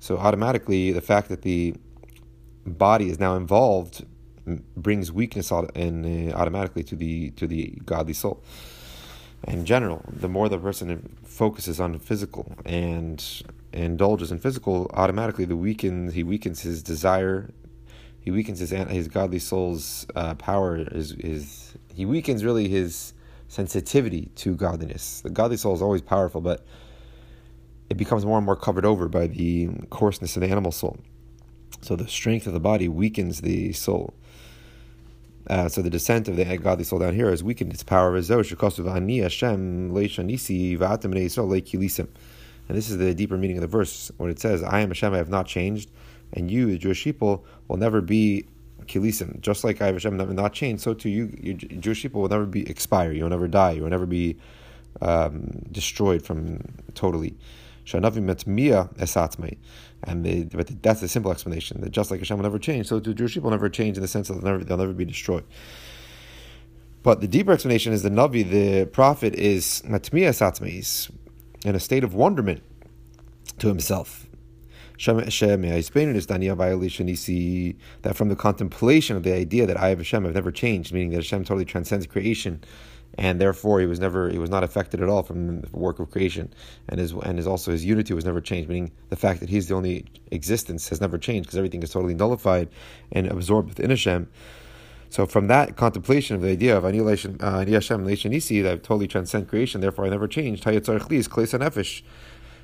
So 0.00 0.16
automatically, 0.16 0.92
the 0.92 1.00
fact 1.00 1.28
that 1.28 1.42
the 1.42 1.74
body 2.64 3.10
is 3.10 3.18
now 3.18 3.34
involved 3.36 4.04
brings 4.76 5.12
weakness 5.12 5.50
in, 5.74 6.30
uh, 6.30 6.36
automatically 6.36 6.82
to 6.84 6.96
the 6.96 7.30
to 7.32 7.46
the 7.46 7.78
godly 7.84 8.14
soul. 8.14 8.42
In 9.46 9.64
general, 9.64 10.04
the 10.08 10.28
more 10.28 10.48
the 10.48 10.58
person 10.58 11.16
focuses 11.24 11.80
on 11.80 11.98
physical 11.98 12.52
and 12.64 13.24
indulges 13.72 14.32
in 14.32 14.38
physical, 14.38 14.90
automatically 14.94 15.44
the 15.44 15.56
weakens 15.56 16.14
he 16.14 16.22
weakens 16.22 16.62
his 16.62 16.82
desire. 16.82 17.50
He 18.28 18.32
weakens 18.32 18.58
his 18.58 18.68
his 18.68 19.08
godly 19.08 19.38
soul's 19.38 20.06
uh, 20.14 20.34
power. 20.34 20.76
Is 20.76 21.12
is 21.12 21.72
he 21.94 22.04
weakens 22.04 22.44
really 22.44 22.68
his 22.68 23.14
sensitivity 23.48 24.30
to 24.34 24.54
godliness. 24.54 25.22
The 25.22 25.30
godly 25.30 25.56
soul 25.56 25.74
is 25.74 25.80
always 25.80 26.02
powerful, 26.02 26.42
but 26.42 26.62
it 27.88 27.96
becomes 27.96 28.26
more 28.26 28.36
and 28.36 28.44
more 28.44 28.54
covered 28.54 28.84
over 28.84 29.08
by 29.08 29.28
the 29.28 29.70
coarseness 29.88 30.36
of 30.36 30.42
the 30.42 30.48
animal 30.48 30.72
soul. 30.72 30.98
So 31.80 31.96
the 31.96 32.06
strength 32.06 32.46
of 32.46 32.52
the 32.52 32.60
body 32.60 32.86
weakens 32.86 33.40
the 33.40 33.72
soul. 33.72 34.12
Uh, 35.48 35.70
so 35.70 35.80
the 35.80 35.88
descent 35.88 36.28
of 36.28 36.36
the 36.36 36.58
godly 36.58 36.84
soul 36.84 36.98
down 36.98 37.14
here 37.14 37.30
has 37.30 37.42
weakened 37.42 37.72
its 37.72 37.82
power. 37.82 38.14
is 38.14 38.28
And 42.68 42.76
this 42.76 42.90
is 42.90 42.98
the 42.98 43.14
deeper 43.14 43.38
meaning 43.38 43.56
of 43.56 43.62
the 43.62 43.66
verse 43.66 44.12
when 44.18 44.28
it 44.28 44.38
says, 44.38 44.62
I 44.62 44.80
am 44.80 44.90
Hashem, 44.90 45.14
I 45.14 45.16
have 45.16 45.30
not 45.30 45.46
changed, 45.46 45.90
and 46.32 46.50
you, 46.50 46.70
the 46.70 46.78
Jewish 46.78 47.04
people, 47.04 47.44
will 47.68 47.76
never 47.76 48.00
be 48.00 48.46
kilisim. 48.86 49.40
Just 49.40 49.64
like 49.64 49.80
I 49.80 49.92
Hashem 49.92 50.16
never 50.16 50.32
not 50.32 50.52
changed, 50.52 50.82
so 50.82 50.94
too 50.94 51.08
you, 51.08 51.36
you 51.40 51.54
Jewish 51.54 52.02
people 52.02 52.22
will 52.22 52.28
never 52.28 52.46
be 52.46 52.68
expire. 52.68 53.12
You 53.12 53.24
will 53.24 53.30
never 53.30 53.48
die. 53.48 53.72
You 53.72 53.82
will 53.82 53.90
never 53.90 54.06
be 54.06 54.36
um, 55.00 55.62
destroyed 55.70 56.22
from 56.22 56.62
totally. 56.94 57.36
Shanavim 57.84 58.24
metmia 58.24 58.94
esatmei. 58.96 59.56
And 60.04 60.24
they, 60.24 60.44
but 60.44 60.82
that's 60.82 61.00
the 61.00 61.08
simple 61.08 61.32
explanation 61.32 61.80
that 61.80 61.90
just 61.90 62.10
like 62.10 62.20
Hashem 62.20 62.36
will 62.36 62.44
never 62.44 62.58
change, 62.58 62.86
so 62.86 63.00
the 63.00 63.14
Jewish 63.14 63.34
people 63.34 63.50
will 63.50 63.56
never 63.56 63.68
change 63.68 63.96
in 63.96 64.02
the 64.02 64.08
sense 64.08 64.28
that 64.28 64.34
they'll 64.34 64.52
never, 64.52 64.64
they'll 64.64 64.76
never 64.76 64.92
be 64.92 65.04
destroyed. 65.04 65.44
But 67.02 67.20
the 67.20 67.28
deeper 67.28 67.52
explanation 67.52 67.92
is 67.92 68.02
the 68.02 68.10
Navi, 68.10 68.48
the 68.48 68.86
prophet, 68.86 69.34
is 69.34 69.82
matmiya 69.86 70.30
satmeis, 70.30 71.10
in 71.64 71.74
a 71.74 71.80
state 71.80 72.04
of 72.04 72.14
wonderment 72.14 72.62
to 73.58 73.68
himself. 73.68 74.27
That 78.02 78.16
from 78.16 78.28
the 78.28 78.36
contemplation 78.36 79.16
of 79.16 79.22
the 79.22 79.32
idea 79.32 79.66
that 79.66 79.76
I 79.76 79.88
have 79.90 79.98
Hashem, 79.98 80.26
I've 80.26 80.34
never 80.34 80.50
changed, 80.50 80.92
meaning 80.92 81.10
that 81.10 81.18
Hashem 81.18 81.44
totally 81.44 81.64
transcends 81.64 82.06
creation, 82.06 82.64
and 83.14 83.40
therefore 83.40 83.80
he 83.80 83.86
was 83.86 84.00
never 84.00 84.28
he 84.28 84.38
was 84.38 84.50
not 84.50 84.64
affected 84.64 85.00
at 85.00 85.08
all 85.08 85.22
from 85.22 85.60
the 85.60 85.68
work 85.72 86.00
of 86.00 86.10
creation, 86.10 86.52
and 86.88 86.98
his 86.98 87.12
and 87.12 87.38
his 87.38 87.46
also 87.46 87.70
his 87.70 87.84
unity 87.84 88.12
was 88.12 88.24
never 88.24 88.40
changed, 88.40 88.68
meaning 88.68 88.90
the 89.08 89.16
fact 89.16 89.40
that 89.40 89.48
he's 89.48 89.68
the 89.68 89.74
only 89.74 90.04
existence 90.32 90.88
has 90.88 91.00
never 91.00 91.16
changed 91.16 91.46
because 91.46 91.56
everything 91.56 91.82
is 91.82 91.90
totally 91.90 92.14
nullified 92.14 92.68
and 93.12 93.28
absorbed 93.28 93.68
within 93.68 93.90
Hashem. 93.90 94.28
So 95.10 95.26
from 95.26 95.46
that 95.46 95.76
contemplation 95.76 96.36
of 96.36 96.42
the 96.42 96.50
idea 96.50 96.76
of 96.76 96.84
Ani 96.84 97.00
uh, 97.00 97.64
Hashem 97.64 98.04
Nisi 98.04 98.60
that 98.60 98.72
I 98.72 98.76
totally 98.76 99.08
transcend 99.08 99.48
creation, 99.48 99.80
therefore 99.80 100.04
I 100.04 100.10
never 100.10 100.28
changed. 100.28 100.64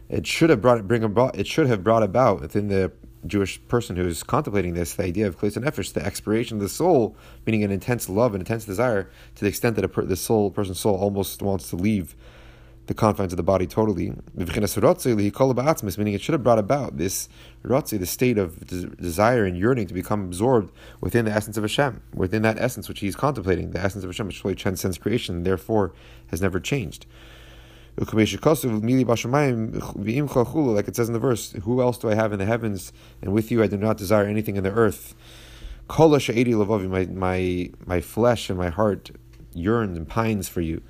It 0.09 0.27
should 0.27 0.51
have 0.51 0.61
brought 0.61 0.87
bring 0.87 1.03
about 1.03 1.37
it 1.37 1.47
should 1.47 1.67
have 1.67 1.83
brought 1.83 2.03
about 2.03 2.41
within 2.41 2.69
the 2.69 2.93
Jewish 3.27 3.67
person 3.69 3.97
who 3.97 4.07
is 4.07 4.23
contemplating 4.23 4.75
this, 4.75 4.95
the 4.95 5.05
idea 5.05 5.27
of 5.27 5.39
Klis 5.39 5.57
and 5.57 5.65
Nefesh, 5.65 5.93
the 5.93 6.05
expiration 6.05 6.59
of 6.59 6.63
the 6.63 6.69
soul, 6.69 7.17
meaning 7.47 7.63
an 7.65 7.71
intense 7.71 8.09
love, 8.09 8.35
an 8.35 8.41
intense 8.41 8.65
desire, 8.65 9.11
to 9.35 9.41
the 9.41 9.49
extent 9.49 9.77
that 9.77 9.89
per, 9.89 10.05
the 10.05 10.17
soul, 10.17 10.51
person's 10.51 10.81
soul, 10.81 10.97
almost 10.97 11.41
wants 11.41 11.71
to 11.71 11.77
leave 11.77 12.15
the 12.87 12.93
confines 12.93 13.33
of 13.33 13.39
the 13.39 13.43
body 13.43 13.67
totally. 13.67 14.13
Meaning 14.35 16.15
it 16.15 16.21
should 16.21 16.35
have 16.35 16.45
brought 16.45 16.59
about 16.59 16.99
this 16.99 17.31
rotzi, 17.65 17.99
the 17.99 18.05
state 18.05 18.37
of 18.37 18.67
desire 18.99 19.47
and 19.47 19.57
yearning 19.57 19.87
to 19.87 19.95
become 19.95 20.25
absorbed 20.25 20.71
within 21.01 21.25
the 21.25 21.33
essence 21.33 21.57
of 21.57 21.65
Hashem, 21.65 22.03
within 22.15 22.43
that 22.43 22.59
essence 22.59 22.89
which 22.89 23.01
he's 23.01 23.17
contemplating, 23.17 23.71
the 23.71 23.81
essence 23.81 24.05
of 24.05 24.11
Hashem, 24.11 24.27
which 24.27 24.45
really 24.45 24.55
transcends 24.55 24.99
creation, 24.99 25.37
and 25.37 25.47
therefore 25.47 25.95
has 26.27 26.43
never 26.43 26.61
changed. 26.61 27.07
Like 27.97 28.13
it 30.89 30.97
says 30.97 31.09
in 31.09 31.13
the 31.13 31.21
verse, 31.21 31.53
who 31.53 31.81
else 31.81 31.99
do 31.99 32.11
I 32.11 32.15
have 32.15 32.33
in 32.33 32.39
the 32.39 32.45
heavens, 32.45 32.93
and 33.23 33.33
with 33.33 33.53
you 33.53 33.63
I 33.63 33.69
do 33.69 33.77
not 33.77 33.97
desire 33.97 34.27
anything 34.27 34.57
in 34.57 34.65
the 34.65 34.73
earth. 34.73 35.15
My, 35.89 37.07
my, 37.07 37.71
my 37.87 38.01
flesh 38.01 38.51
and 38.51 38.59
my 38.59 38.71
heart 38.71 39.11
yearns 39.53 39.97
and 39.97 40.09
pines 40.09 40.49
for 40.49 40.61
you. 40.61 40.83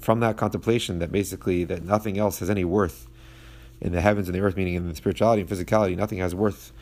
From 0.00 0.20
that 0.20 0.36
contemplation, 0.36 0.98
that 0.98 1.12
basically 1.12 1.64
that 1.64 1.84
nothing 1.84 2.18
else 2.18 2.40
has 2.40 2.50
any 2.50 2.64
worth 2.64 3.08
in 3.80 3.92
the 3.92 4.00
heavens 4.00 4.28
and 4.28 4.34
the 4.34 4.40
earth, 4.40 4.56
meaning 4.56 4.74
in 4.74 4.88
the 4.88 4.94
spirituality 4.94 5.42
and 5.42 5.50
physicality, 5.50 5.96
nothing 5.96 6.18
has 6.18 6.34
worth 6.34 6.72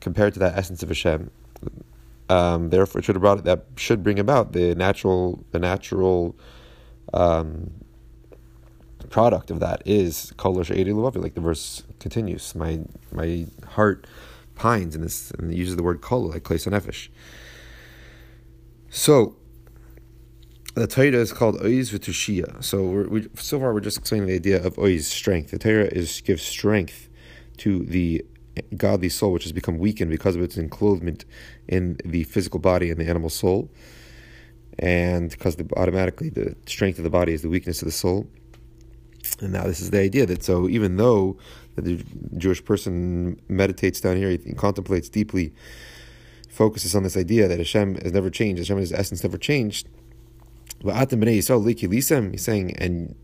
compared 0.00 0.34
to 0.34 0.40
that 0.40 0.56
essence 0.56 0.82
of 0.82 0.88
Hashem. 0.88 1.30
Um, 2.28 2.70
therefore, 2.70 3.00
it 3.00 3.04
should 3.04 3.14
have 3.14 3.22
brought 3.22 3.44
that 3.44 3.66
should 3.76 4.02
bring 4.02 4.18
about 4.18 4.52
the 4.52 4.74
natural, 4.74 5.44
the 5.52 5.58
natural 5.58 6.34
um, 7.12 7.70
product 9.04 9.50
of 9.50 9.60
that 9.60 9.82
is 9.84 10.32
kolosh 10.36 10.74
edi 10.74 10.92
Like 10.92 11.34
the 11.34 11.40
verse 11.40 11.82
continues, 12.00 12.54
my 12.54 12.80
my 13.12 13.46
heart 13.68 14.06
pines 14.54 14.94
in 14.94 15.02
this 15.02 15.30
and 15.32 15.54
uses 15.54 15.76
the 15.76 15.82
word 15.82 16.00
kol 16.00 16.28
like 16.28 16.42
kles 16.42 16.66
nefesh. 16.66 17.08
So 18.90 19.36
the 20.74 20.86
Torah 20.86 21.12
is 21.12 21.32
called 21.32 21.56
oiz 21.60 21.90
v'tushia. 21.90 22.62
So 22.62 22.84
we, 22.84 23.28
so 23.34 23.58
far 23.58 23.72
we're 23.72 23.80
just 23.80 23.98
explaining 23.98 24.28
the 24.28 24.34
idea 24.34 24.64
of 24.64 24.76
oiz 24.78 25.06
strength. 25.06 25.50
The 25.50 25.58
Torah 25.58 25.86
is 25.86 26.20
gives 26.20 26.42
strength 26.42 27.08
to 27.58 27.84
the 27.84 28.24
godly 28.76 29.08
soul, 29.08 29.32
which 29.32 29.44
has 29.44 29.52
become 29.52 29.78
weakened 29.78 30.10
because 30.10 30.36
of 30.36 30.42
its 30.42 30.56
enclothement 30.56 31.24
in 31.68 31.98
the 32.04 32.24
physical 32.24 32.60
body 32.60 32.90
and 32.90 33.00
the 33.00 33.08
animal 33.08 33.30
soul, 33.30 33.70
and 34.78 35.30
because 35.30 35.56
the, 35.56 35.68
automatically 35.76 36.30
the 36.30 36.56
strength 36.66 36.98
of 36.98 37.04
the 37.04 37.10
body 37.10 37.32
is 37.32 37.42
the 37.42 37.48
weakness 37.48 37.82
of 37.82 37.86
the 37.86 37.92
soul. 37.92 38.26
And 39.40 39.52
now 39.52 39.64
this 39.64 39.80
is 39.80 39.90
the 39.90 40.00
idea 40.00 40.26
that 40.26 40.42
so 40.42 40.68
even 40.68 40.96
though 40.96 41.36
the 41.76 42.02
Jewish 42.36 42.64
person 42.64 43.40
meditates 43.48 44.00
down 44.00 44.16
here, 44.16 44.30
he 44.30 44.38
contemplates 44.54 45.08
deeply, 45.08 45.52
focuses 46.48 46.94
on 46.94 47.02
this 47.02 47.16
idea 47.16 47.48
that 47.48 47.58
Hashem 47.58 47.96
has 47.96 48.12
never 48.12 48.30
changed, 48.30 48.58
Hashem 48.60 48.78
His 48.78 48.92
essence 48.92 49.22
never 49.22 49.38
changed. 49.38 49.88
But 50.82 50.94
He's 51.12 51.46
saying, 51.46 52.76
and 52.76 53.14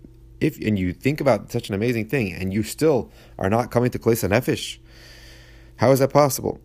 if 0.41 0.59
and 0.61 0.79
you 0.79 0.93
think 0.93 1.21
about 1.21 1.53
such 1.53 1.69
an 1.69 1.75
amazing 1.75 2.09
thing, 2.09 2.33
and 2.33 2.53
you 2.53 2.63
still 2.63 3.11
are 3.39 3.49
not 3.49 3.71
coming 3.71 3.91
to 3.91 3.99
Klesa 3.99 4.29
Nefesh, 4.29 4.79
how 5.77 5.91
is 5.93 6.01
that 6.01 6.13
possible? 6.13 6.61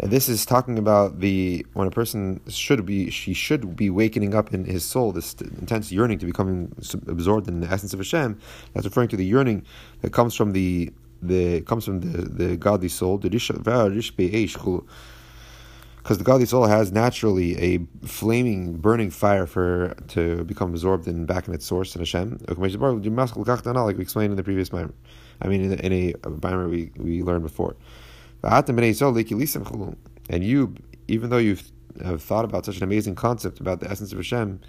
And 0.00 0.10
this 0.10 0.28
is 0.28 0.44
talking 0.44 0.76
about 0.78 1.20
the 1.20 1.64
when 1.74 1.86
a 1.86 1.90
person 1.90 2.40
should 2.48 2.84
be 2.84 3.10
she 3.10 3.32
should 3.32 3.76
be 3.76 3.90
wakening 3.90 4.34
up 4.34 4.52
in 4.52 4.64
his 4.64 4.84
soul 4.84 5.12
this 5.12 5.34
intense 5.34 5.92
yearning 5.92 6.18
to 6.18 6.26
become 6.26 6.74
absorbed 7.06 7.46
in 7.46 7.60
the 7.60 7.68
essence 7.68 7.92
of 7.92 8.00
Hashem. 8.00 8.38
That's 8.72 8.86
referring 8.86 9.08
to 9.08 9.16
the 9.16 9.24
yearning 9.24 9.64
that 10.02 10.12
comes 10.12 10.34
from 10.34 10.52
the 10.52 10.92
the 11.22 11.60
comes 11.62 11.84
from 11.84 12.00
the, 12.00 12.22
the 12.28 12.56
godly 12.56 12.88
soul. 12.88 13.18
Because 13.18 13.38
the 16.18 16.24
godly 16.24 16.46
soul 16.46 16.66
has 16.66 16.92
naturally 16.92 17.56
a 17.58 17.78
flaming, 18.06 18.76
burning 18.76 19.10
fire 19.10 19.46
for 19.46 19.94
to 20.08 20.44
become 20.44 20.70
absorbed 20.70 21.08
in 21.08 21.24
back 21.24 21.48
in 21.48 21.54
its 21.54 21.64
source 21.64 21.94
in 21.94 22.00
Hashem. 22.00 22.40
Like 22.48 22.58
we 22.58 22.66
explained 24.02 24.32
in 24.32 24.36
the 24.36 24.42
previous. 24.42 24.70
I 24.74 25.48
mean, 25.48 25.64
in, 25.64 25.72
in 25.80 25.92
a, 25.92 26.14
a 26.24 26.30
mimer 26.30 26.68
we, 26.68 26.90
we 26.96 27.22
learned 27.22 27.44
before. 27.44 27.76
And 30.28 30.44
you, 30.44 30.74
even 31.08 31.30
though 31.30 31.38
you 31.38 31.56
have 32.02 32.22
thought 32.22 32.44
about 32.44 32.64
such 32.66 32.78
an 32.78 32.82
amazing 32.82 33.14
concept 33.14 33.60
about 33.60 33.80
the 33.80 33.90
essence 33.90 34.12
of 34.12 34.18
Hashem, 34.18 34.60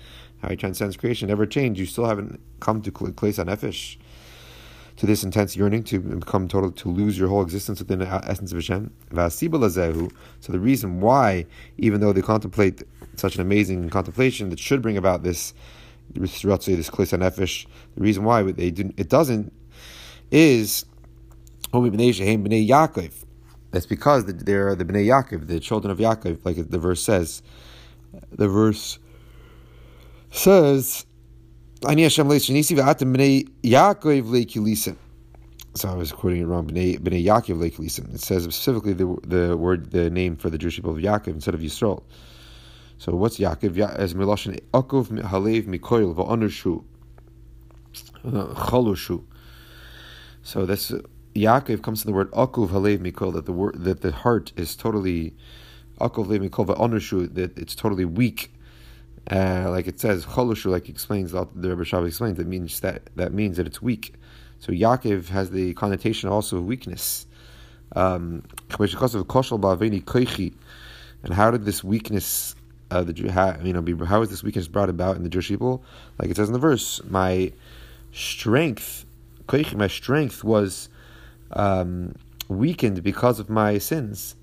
how 0.42 0.50
He 0.50 0.56
transcends 0.56 0.96
creation, 0.98 1.28
never 1.28 1.46
changed, 1.46 1.80
you 1.80 1.86
still 1.86 2.06
haven't 2.06 2.40
come 2.60 2.82
to 2.82 2.92
Klesa 2.92 3.46
Nefesh, 3.46 3.98
to 4.98 5.06
this 5.06 5.24
intense 5.24 5.58
yearning 5.58 5.84
to 5.84 6.00
become 6.00 6.48
total, 6.48 6.72
to 6.72 6.90
lose 6.90 7.18
your 7.18 7.28
whole 7.28 7.42
existence 7.42 7.80
within 7.80 8.00
the 8.00 8.08
essence 8.08 8.52
of 8.52 8.58
Hashem. 8.58 8.92
So 9.12 10.52
the 10.54 10.60
reason 10.60 11.02
why, 11.02 11.46
even 11.78 12.00
though 12.00 12.14
they 12.14 12.22
contemplate 12.22 12.84
such 13.16 13.36
an 13.36 13.42
amazing 13.42 13.90
contemplation 13.90 14.50
that 14.52 14.60
should 14.60 14.82
bring 14.82 14.98
about 14.98 15.24
this 15.24 15.54
this 16.14 16.44
Klesa 16.44 17.18
Nefesh, 17.20 17.66
the 17.96 18.02
reason 18.02 18.24
why 18.24 18.44
they 18.44 18.72
didn't, 18.72 18.98
it 18.98 19.10
doesn't, 19.10 19.52
is 20.32 20.86
that's 23.76 23.86
because 23.86 24.26
they 24.26 24.54
are 24.54 24.74
the 24.74 24.86
Bnei 24.86 25.06
Yaakov, 25.08 25.48
the 25.48 25.60
children 25.60 25.92
of 25.92 25.98
Yaakov, 25.98 26.46
like 26.46 26.56
the 26.70 26.80
verse 26.80 27.04
says. 27.04 27.42
The 28.32 28.48
verse 28.48 29.00
says, 30.32 31.06
Ani 31.86 32.04
Hashem 32.04 32.28
le'shenisi 32.28 32.78
v'atem 32.78 33.14
Bnei 33.16 33.50
Yaakov 33.64 34.30
le'kilisim. 34.30 34.96
So 35.74 35.90
I 35.90 35.94
was 35.96 36.14
quoting 36.14 36.44
it 36.44 36.46
wrong. 36.46 36.68
Bnei, 36.68 36.98
Bnei 37.00 37.26
Yaakov 37.26 37.58
le'kilisim. 37.60 38.16
It 38.16 38.22
says 38.22 38.44
specifically 38.44 38.94
the 38.94 39.18
the 39.24 39.58
word, 39.58 39.92
the 39.92 40.10
name 40.10 40.38
for 40.38 40.50
the 40.50 40.58
Jewish 40.58 40.78
people 40.78 40.92
of 40.92 40.98
Yaakov 40.98 41.28
instead 41.28 41.54
of 41.54 41.60
Yisrael. 41.60 42.04
So 42.98 43.14
what's 43.14 43.40
Yaakov? 43.40 43.78
As 43.78 44.14
Miloshin 44.14 44.58
Akov 44.74 45.10
Halev 45.10 45.66
Mikoil 45.66 46.16
Va'anushu 46.16 46.82
uh, 48.24 48.54
Chalushu. 48.56 49.24
So 50.44 50.66
that's 50.66 50.94
Yaakov 51.36 51.82
comes 51.82 52.02
to 52.02 52.08
the 52.08 52.14
word 52.14 52.32
akuv 52.32 52.70
halev 52.70 53.00
mikol 53.00 53.34
that 53.34 53.46
the 53.46 53.52
word 53.52 53.76
that 53.84 54.00
the 54.02 54.12
heart 54.12 54.54
is 54.56 54.76
totally 54.76 55.34
akuv 56.00 56.28
halev 56.28 56.50
mikol 56.50 56.66
va'onershu 56.66 57.34
that 57.36 57.58
it's 57.58 57.76
totally 57.76 58.06
weak. 58.06 58.54
Uh, 59.30 59.68
like 59.70 59.88
it 59.88 60.00
says 60.00 60.26
cholushu, 60.26 60.72
like 60.72 60.88
explains 60.88 61.32
the 61.32 61.46
Rebbe 61.56 61.84
Rashab 61.84 62.08
explains 62.08 62.38
that 62.38 62.48
means 62.48 62.80
that 62.80 63.10
that 63.16 63.34
means 63.34 63.58
that 63.58 63.68
it's 63.68 63.82
weak. 63.82 64.14
So 64.60 64.72
Yaakov 64.72 65.28
has 65.30 65.52
the 65.52 65.74
connotation 65.74 66.30
also 66.30 66.58
of 66.58 66.66
weakness. 66.66 67.26
Um, 67.96 68.44
and 71.24 71.34
how 71.34 71.52
did 71.52 71.66
this 71.66 71.84
weakness 71.84 72.56
of 72.92 73.08
the 73.08 73.32
how, 73.32 73.58
you 73.62 73.74
know 73.74 74.06
how 74.06 74.22
is 74.22 74.30
this 74.30 74.44
weakness 74.44 74.68
brought 74.68 74.90
about 74.90 75.18
in 75.18 75.24
the 75.24 75.30
Jewish 75.30 75.50
people? 75.50 75.84
Like 76.18 76.30
it 76.30 76.38
says 76.38 76.48
in 76.48 76.54
the 76.54 76.60
verse, 76.60 77.02
my 77.10 77.52
strength, 78.12 79.06
my 79.52 79.88
strength 79.88 80.44
was 80.44 80.90
um, 81.56 82.16
weakened 82.48 83.04
because 83.04 83.40
of 83.40 83.50
my 83.50 83.78
sins. 83.78 84.36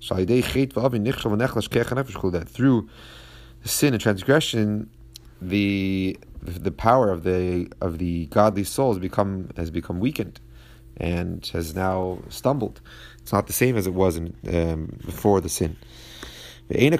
Through 2.49 2.89
sin 3.63 3.93
and 3.93 4.01
transgression, 4.01 4.89
the 5.41 6.17
the 6.41 6.71
power 6.71 7.09
of 7.09 7.23
the 7.23 7.71
of 7.81 7.99
the 7.99 8.25
godly 8.27 8.63
soul 8.63 8.93
has 8.93 8.99
become 8.99 9.49
has 9.55 9.71
become 9.71 9.99
weakened 9.99 10.39
and 10.97 11.45
has 11.53 11.75
now 11.75 12.19
stumbled. 12.29 12.81
It's 13.19 13.31
not 13.31 13.47
the 13.47 13.53
same 13.53 13.77
as 13.77 13.87
it 13.87 13.93
was 13.93 14.17
in, 14.17 14.35
um, 14.53 14.99
before 15.05 15.41
the 15.41 15.49
sin. 15.49 15.77
Now 16.69 16.95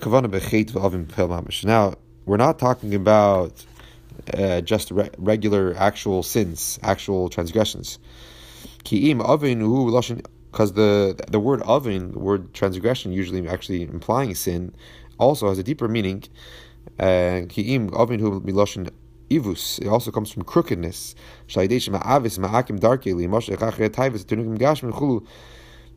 we're 2.25 2.37
not 2.37 2.59
talking 2.59 2.95
about 2.95 3.65
uh, 4.33 4.61
just 4.61 4.91
re- 4.91 5.09
regular 5.17 5.75
actual 5.77 6.23
sins, 6.23 6.79
actual 6.83 7.29
transgressions. 7.29 7.99
Because 8.83 10.73
the 10.73 11.19
the 11.29 11.39
word 11.39 11.61
oven, 11.63 12.11
the 12.11 12.19
word 12.19 12.53
transgression, 12.53 13.11
usually 13.11 13.47
actually 13.47 13.83
implying 13.83 14.35
sin, 14.35 14.73
also 15.17 15.49
has 15.49 15.57
a 15.57 15.63
deeper 15.63 15.87
meaning. 15.87 16.23
Ki'im 16.99 17.93
oven 17.93 18.19
hu 18.19 18.41
miloshin 18.41 18.89
ivus. 19.29 19.79
It 19.79 19.87
also 19.87 20.11
comes 20.11 20.31
from 20.31 20.43
crookedness. 20.43 21.15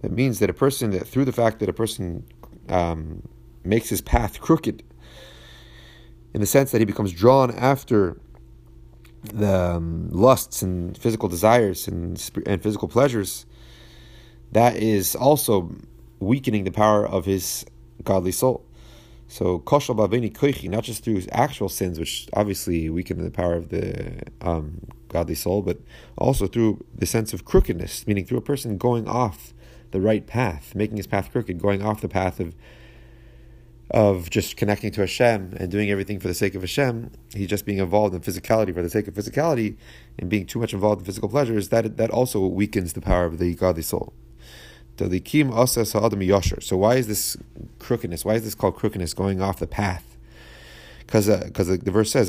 That 0.03 0.12
means 0.12 0.38
that 0.38 0.51
a 0.51 0.55
person 0.55 0.90
that 0.90 1.07
through 1.09 1.25
the 1.25 1.33
fact 1.33 1.59
that 1.61 1.68
a 1.68 1.72
person 1.72 2.25
um, 2.68 3.22
makes 3.64 3.88
his 3.88 4.01
path 4.01 4.40
crooked, 4.40 4.83
in 6.35 6.40
the 6.40 6.46
sense 6.46 6.70
that 6.70 6.81
he 6.81 6.85
becomes 6.85 7.12
drawn 7.12 7.51
after 7.51 8.20
the 9.29 9.77
um, 9.77 10.09
lusts 10.11 10.62
and 10.62 10.97
physical 10.97 11.29
desires 11.29 11.89
and, 11.89 12.31
and 12.47 12.62
physical 12.62 12.89
pleasures, 12.89 13.47
that 14.53 14.77
is 14.77 15.15
also 15.15 15.75
weakening 16.19 16.65
the 16.65 16.71
power 16.71 17.07
of 17.07 17.25
his 17.25 17.65
godly 18.03 18.33
soul. 18.33 18.65
So 19.29 19.59
koshal 19.59 19.97
baveni 19.97 20.33
koichi, 20.33 20.69
not 20.69 20.85
just 20.85 21.03
through 21.03 21.17
his 21.17 21.29
actual 21.33 21.69
sins, 21.69 21.99
which 21.99 22.29
obviously 22.33 22.89
weaken 22.89 23.23
the 23.23 23.31
power 23.31 23.55
of 23.55 23.71
the 23.71 24.23
um, 24.41 24.81
godly 25.09 25.35
soul, 25.35 25.62
but 25.62 25.79
also 26.17 26.47
through 26.47 26.85
the 26.95 27.07
sense 27.07 27.33
of 27.33 27.45
crookedness, 27.45 28.07
meaning 28.07 28.25
through 28.25 28.39
a 28.39 28.43
person 28.43 28.79
going 28.79 29.09
off 29.09 29.53
the 29.91 30.01
right 30.01 30.27
path, 30.27 30.75
making 30.75 30.97
his 30.97 31.07
path 31.07 31.31
crooked, 31.33 31.61
going 31.61 31.83
off 31.83 32.01
the 32.01 32.09
path 32.09 32.39
of 32.39 32.55
of 33.97 34.29
just 34.29 34.59
connecting 34.59 34.93
to 34.93 35.01
Hashem 35.01 35.57
and 35.59 35.71
doing 35.71 35.91
everything 35.91 36.21
for 36.21 36.29
the 36.29 36.35
sake 36.35 36.55
of 36.55 36.61
Hashem, 36.61 37.13
he's 37.35 37.49
just 37.49 37.65
being 37.65 37.79
involved 37.79 38.15
in 38.15 38.21
physicality 38.21 38.75
for 38.75 38.83
the 38.83 38.91
sake 38.91 39.09
of 39.09 39.15
physicality 39.15 39.79
and 40.19 40.29
being 40.29 40.45
too 40.45 40.59
much 40.59 40.75
involved 40.75 41.01
in 41.01 41.07
physical 41.07 41.31
pleasures, 41.31 41.71
that 41.71 41.97
that 41.97 42.11
also 42.11 42.47
weakens 42.47 42.93
the 42.93 43.01
power 43.01 43.25
of 43.25 43.39
the 43.39 43.55
godly 43.55 43.81
soul. 43.81 44.13
So 44.99 45.07
why 46.77 46.97
is 46.97 47.07
this 47.07 47.39
crookedness? 47.79 48.23
Why 48.23 48.35
is 48.35 48.45
this 48.45 48.55
called 48.55 48.77
crookedness 48.77 49.15
going 49.15 49.41
off 49.41 49.61
the 49.61 49.67
path? 49.67 50.19
Because 50.99 51.29
because 51.29 51.71
uh, 51.71 51.79
the, 51.83 51.91
verse 51.91 52.11
says 52.11 52.29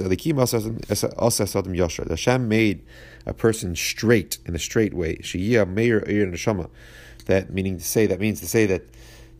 Hashem 2.09 2.47
made 2.47 2.85
a 3.25 3.33
person 3.33 3.75
straight 3.75 4.37
in 4.45 4.55
a 4.55 4.59
straight 4.59 4.93
way. 4.93 5.19
That 7.25 7.49
meaning 7.51 7.77
to 7.77 7.83
say 7.83 8.05
that 8.05 8.21
means 8.21 8.39
to 8.39 8.47
say 8.47 8.65
that 8.67 8.83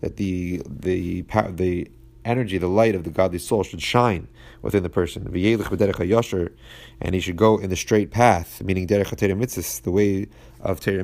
that 0.01 0.17
the 0.17 0.61
the 0.67 1.21
the 1.51 1.87
energy, 2.27 2.57
the 2.57 2.67
light 2.67 2.95
of 2.95 3.03
the 3.03 3.09
godly 3.09 3.39
soul 3.39 3.63
should 3.63 3.81
shine 3.81 4.27
within 4.61 4.83
the 4.83 4.89
person. 4.89 5.23
And 7.01 7.15
he 7.15 7.21
should 7.21 7.37
go 7.37 7.57
in 7.57 7.69
the 7.69 7.75
straight 7.75 8.11
path, 8.11 8.61
meaning 8.63 8.87
derech 8.87 9.05
mitzvahs, 9.05 9.81
the 9.81 9.91
way 9.91 10.27
of 10.61 10.79
Torah. 10.79 11.03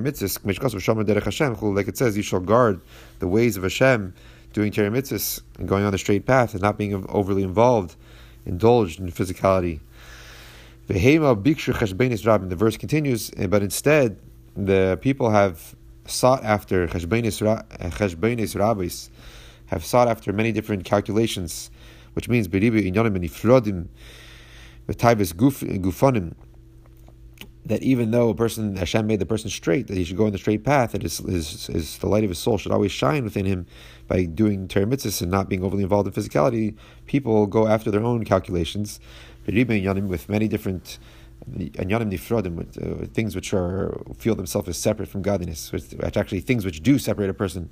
Like 1.73 1.87
it 1.87 1.97
says, 1.97 2.17
you 2.17 2.23
shall 2.23 2.39
guard 2.39 2.81
the 3.19 3.27
ways 3.27 3.57
of 3.57 3.63
Hashem, 3.63 4.13
doing 4.53 4.71
Torah 4.71 4.91
and 4.91 5.67
going 5.67 5.83
on 5.83 5.91
the 5.91 5.97
straight 5.97 6.25
path 6.25 6.53
and 6.53 6.61
not 6.61 6.77
being 6.77 7.05
overly 7.09 7.43
involved, 7.43 7.95
indulged 8.45 8.99
in 8.99 9.11
physicality. 9.11 9.79
The 10.87 12.55
verse 12.57 12.77
continues, 12.77 13.31
eh, 13.37 13.47
but 13.47 13.63
instead, 13.63 14.19
the 14.55 14.99
people 15.01 15.29
have 15.29 15.75
sought 16.05 16.43
after 16.43 16.87
cheshbenis 16.87 17.41
eh, 18.55 18.59
rabbis, 18.59 19.09
have 19.73 19.85
sought 19.85 20.07
after 20.07 20.31
many 20.33 20.51
different 20.51 20.85
calculations, 20.85 21.69
which 22.13 22.29
means 22.29 22.47
beribi 22.47 22.91
inyanim 22.91 23.15
and 23.15 23.23
ifrodim, 23.23 23.87
gufanim, 24.87 26.33
that 27.65 27.81
even 27.81 28.11
though 28.11 28.29
a 28.29 28.35
person 28.35 28.75
Hashem 28.75 29.07
made 29.07 29.19
the 29.19 29.25
person 29.25 29.49
straight, 29.49 29.87
that 29.87 29.95
he 29.95 30.03
should 30.03 30.17
go 30.17 30.25
in 30.25 30.33
the 30.33 30.37
straight 30.37 30.63
path, 30.63 30.91
that 30.91 31.01
his, 31.01 31.19
his, 31.19 31.67
his 31.67 31.97
the 31.97 32.07
light 32.07 32.23
of 32.23 32.29
his 32.29 32.39
soul 32.39 32.57
should 32.57 32.71
always 32.71 32.91
shine 32.91 33.23
within 33.23 33.45
him 33.45 33.65
by 34.07 34.25
doing 34.25 34.67
Torah 34.67 34.85
mitzvahs 34.85 35.21
and 35.21 35.31
not 35.31 35.47
being 35.47 35.63
overly 35.63 35.83
involved 35.83 36.07
in 36.07 36.13
physicality. 36.13 36.75
People 37.05 37.47
go 37.47 37.67
after 37.67 37.89
their 37.89 38.03
own 38.03 38.25
calculations, 38.25 38.99
with 39.45 40.29
many 40.29 40.47
different 40.47 40.99
with 41.45 42.77
uh, 42.81 43.05
things 43.13 43.35
which 43.35 43.53
are 43.53 44.01
feel 44.17 44.35
themselves 44.35 44.69
as 44.69 44.77
separate 44.77 45.09
from 45.09 45.21
godliness, 45.21 45.71
which 45.71 45.93
actually 46.15 46.39
things 46.39 46.63
which 46.63 46.81
do 46.81 46.97
separate 46.97 47.29
a 47.29 47.33
person 47.33 47.69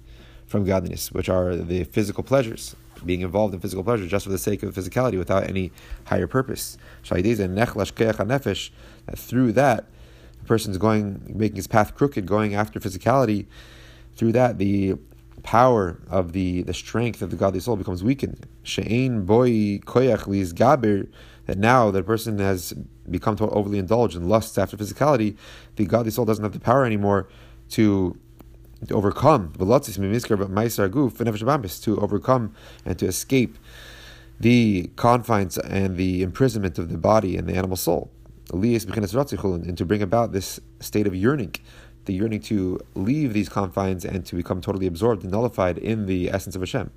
from 0.52 0.66
godliness, 0.66 1.12
which 1.12 1.30
are 1.30 1.56
the 1.56 1.86
physical 1.86 2.24
pleasures, 2.24 2.76
being 3.06 3.22
involved 3.22 3.54
in 3.54 3.60
physical 3.60 3.84
pleasures 3.84 4.12
just 4.12 4.26
for 4.26 4.32
the 4.32 4.38
sake 4.38 4.62
of 4.62 4.76
physicality 4.76 5.18
without 5.18 5.50
any 5.50 5.72
higher 6.06 6.28
purpose. 6.28 6.78
That 7.10 8.60
through 9.16 9.52
that, 9.54 9.86
a 10.42 10.46
person's 10.46 10.78
going, 10.78 11.34
making 11.34 11.56
his 11.56 11.68
path 11.68 11.96
crooked, 11.96 12.26
going 12.26 12.54
after 12.54 12.80
physicality. 12.80 13.48
Through 14.16 14.34
that, 14.34 14.58
the 14.58 14.96
power 15.42 16.00
of 16.10 16.34
the, 16.34 16.64
the 16.64 16.74
strength 16.74 17.22
of 17.22 17.32
the 17.32 17.38
godly 17.38 17.60
soul 17.60 17.78
becomes 17.78 18.04
weakened. 18.04 18.46
She'ain 18.62 19.26
boy 19.26 19.80
koyach 19.80 20.28
gaber, 20.54 21.08
that 21.48 21.58
now 21.58 21.90
that 21.92 22.00
a 22.00 22.04
person 22.04 22.38
has 22.40 22.74
become 23.10 23.36
overly 23.40 23.80
indulged 23.80 24.16
and 24.16 24.30
lusts 24.30 24.58
after 24.58 24.78
physicality, 24.78 25.36
the 25.78 25.86
godly 25.86 26.12
soul 26.12 26.26
doesn't 26.26 26.44
have 26.44 26.54
the 26.54 26.60
power 26.60 26.86
anymore 26.86 27.28
to 27.70 28.18
to 28.88 28.94
overcome 28.96 29.54
to 31.82 32.00
overcome 32.00 32.54
and 32.86 33.00
to 33.00 33.06
escape 33.06 33.58
the 34.40 34.90
confines 34.96 35.58
and 35.58 35.98
the 35.98 36.24
imprisonment 36.24 36.80
of 36.80 36.90
the 36.90 36.98
body 36.98 37.38
and 37.38 37.48
the 37.48 37.56
animal 37.56 37.78
soul. 37.78 38.12
And 38.52 39.78
to 39.78 39.86
bring 39.86 40.02
about 40.02 40.32
this 40.32 40.60
state 40.80 41.08
of 41.08 41.16
yearning, 41.16 41.56
the 42.06 42.14
yearning 42.14 42.42
to 42.42 42.80
leave 42.96 43.34
these 43.34 43.50
confines 43.50 44.04
and 44.04 44.26
to 44.26 44.36
become 44.36 44.62
totally 44.62 44.88
absorbed 44.88 45.24
and 45.24 45.32
nullified 45.32 45.78
in 45.78 46.08
the 46.08 46.30
essence 46.30 46.56
of 46.56 46.62
Hashem. 46.62 46.90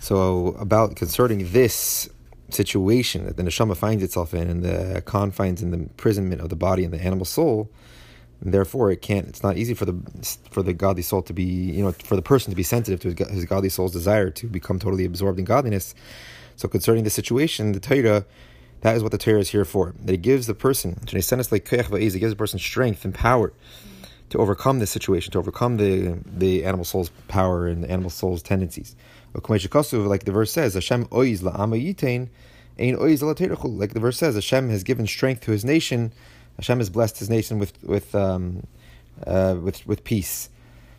So 0.00 0.48
about 0.58 0.96
concerning 0.96 1.52
this 1.52 2.10
situation 2.54 3.26
that 3.26 3.36
the 3.36 3.42
neshama 3.42 3.76
finds 3.76 4.02
itself 4.02 4.34
in, 4.34 4.48
and 4.48 4.62
the 4.62 5.02
confines 5.02 5.62
and 5.62 5.72
the 5.72 5.78
imprisonment 5.78 6.40
of 6.40 6.48
the 6.48 6.56
body 6.56 6.84
and 6.84 6.92
the 6.92 7.02
animal 7.02 7.24
soul, 7.24 7.70
and 8.40 8.52
therefore 8.52 8.90
it 8.90 9.02
can't. 9.02 9.28
It's 9.28 9.42
not 9.42 9.56
easy 9.56 9.74
for 9.74 9.84
the 9.84 9.94
for 10.50 10.62
the 10.62 10.72
godly 10.72 11.02
soul 11.02 11.22
to 11.22 11.32
be, 11.32 11.44
you 11.44 11.82
know, 11.82 11.92
for 11.92 12.16
the 12.16 12.22
person 12.22 12.50
to 12.50 12.56
be 12.56 12.62
sensitive 12.62 13.00
to 13.00 13.08
his, 13.08 13.34
his 13.34 13.44
godly 13.44 13.68
soul's 13.68 13.92
desire 13.92 14.30
to 14.30 14.46
become 14.46 14.78
totally 14.78 15.04
absorbed 15.04 15.38
in 15.38 15.44
godliness. 15.44 15.94
So 16.56 16.68
concerning 16.68 17.04
the 17.04 17.10
situation, 17.10 17.72
the 17.72 17.80
Torah. 17.80 18.24
That 18.82 18.96
is 18.96 19.02
what 19.04 19.12
the 19.12 19.18
Torah 19.18 19.38
is 19.38 19.50
here 19.50 19.64
for. 19.64 19.94
That 20.04 20.12
it 20.12 20.22
gives 20.22 20.48
the 20.48 20.54
person, 20.54 20.98
it 21.02 21.12
gives 21.12 21.28
the 21.28 22.36
person 22.36 22.58
strength 22.58 23.04
and 23.04 23.14
power 23.14 23.52
to 24.30 24.38
overcome 24.38 24.80
this 24.80 24.90
situation, 24.90 25.30
to 25.32 25.38
overcome 25.38 25.76
the 25.76 26.18
the 26.26 26.64
animal 26.64 26.84
soul's 26.84 27.10
power 27.28 27.68
and 27.68 27.84
the 27.84 27.90
animal 27.90 28.10
soul's 28.10 28.42
tendencies. 28.42 28.96
Like 29.34 30.24
the 30.24 30.32
verse 30.32 30.52
says, 30.52 30.74
Hashem 30.74 31.06
oiz 31.06 31.42
la'ama 31.42 31.82
yitain, 31.82 32.28
ein 32.78 32.96
oiz 32.96 33.22
Like 33.78 33.94
the 33.94 34.00
verse 34.00 34.18
says, 34.18 34.34
Hashem 34.34 34.68
has 34.68 34.82
given 34.82 35.06
strength 35.06 35.42
to 35.42 35.52
His 35.52 35.64
nation. 35.64 36.12
Hashem 36.56 36.78
has 36.78 36.90
blessed 36.90 37.18
His 37.18 37.30
nation 37.30 37.58
with 37.58 37.82
with 37.82 38.14
um, 38.14 38.66
uh, 39.26 39.56
with 39.62 39.86
with 39.86 40.04
peace. 40.04 40.50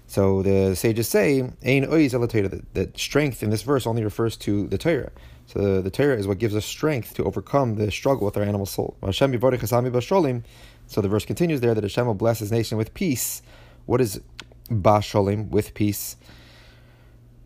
So 0.07 0.43
the 0.43 0.75
sages 0.75 1.07
say, 1.07 1.41
ein 1.41 1.85
oiz 1.85 2.11
that, 2.11 2.63
that 2.73 2.99
strength 2.99 3.41
in 3.41 3.49
this 3.49 3.63
verse 3.63 3.87
only 3.87 4.03
refers 4.03 4.37
to 4.37 4.67
the 4.67 4.77
Torah. 4.77 5.11
So 5.47 5.59
the, 5.59 5.81
the 5.81 5.91
Torah 5.91 6.17
is 6.17 6.27
what 6.27 6.39
gives 6.39 6.55
us 6.55 6.65
strength 6.65 7.13
to 7.15 7.23
overcome 7.23 7.75
the 7.75 7.91
struggle 7.91 8.25
with 8.25 8.37
our 8.37 8.43
animal 8.43 8.65
soul. 8.65 8.95
So 9.11 11.01
the 11.01 11.07
verse 11.07 11.25
continues 11.25 11.61
there 11.61 11.73
that 11.73 11.83
Hashem 11.83 12.05
will 12.05 12.13
bless 12.13 12.39
His 12.39 12.51
nation 12.51 12.77
with 12.77 12.93
peace. 12.93 13.41
What 13.85 14.01
is 14.01 14.21
basholim 14.69 15.49
with 15.49 15.73
peace? 15.73 16.15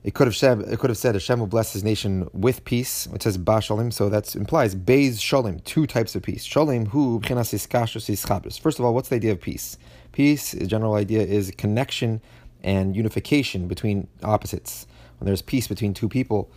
It 0.08 0.14
could 0.14 0.26
have 0.26 0.38
said 0.38 0.62
it 0.62 0.80
could 0.80 0.90
have 0.90 0.98
said 0.98 1.16
Hashem 1.16 1.38
will 1.38 1.48
bless 1.48 1.74
his 1.74 1.84
nation 1.84 2.30
with 2.32 2.64
peace. 2.64 3.08
It 3.08 3.24
says 3.24 3.38
Ba 3.38 3.60
Shalom, 3.60 3.92
so 3.92 4.08
that 4.08 4.38
implies 4.38 4.74
Beis 4.74 5.20
Shalom, 5.20 5.60
two 5.60 5.86
types 5.86 6.16
of 6.16 6.24
peace. 6.24 6.46
Shalom 6.46 6.86
hu 6.86 7.20
First 7.20 8.80
of 8.80 8.86
all, 8.86 8.94
what's 8.94 9.10
the 9.10 9.18
idea 9.18 9.34
of 9.34 9.42
peace? 9.42 9.78
Peace, 10.14 10.54
the 10.54 10.66
general 10.66 10.94
idea 10.94 11.24
is 11.24 11.52
connection 11.58 12.22
and 12.64 12.96
unification 12.96 13.68
between 13.68 14.08
opposites. 14.24 14.88
When 15.20 15.26
there's 15.26 15.42
peace 15.42 15.68
between 15.68 15.94
two 15.94 16.08
people, 16.08 16.50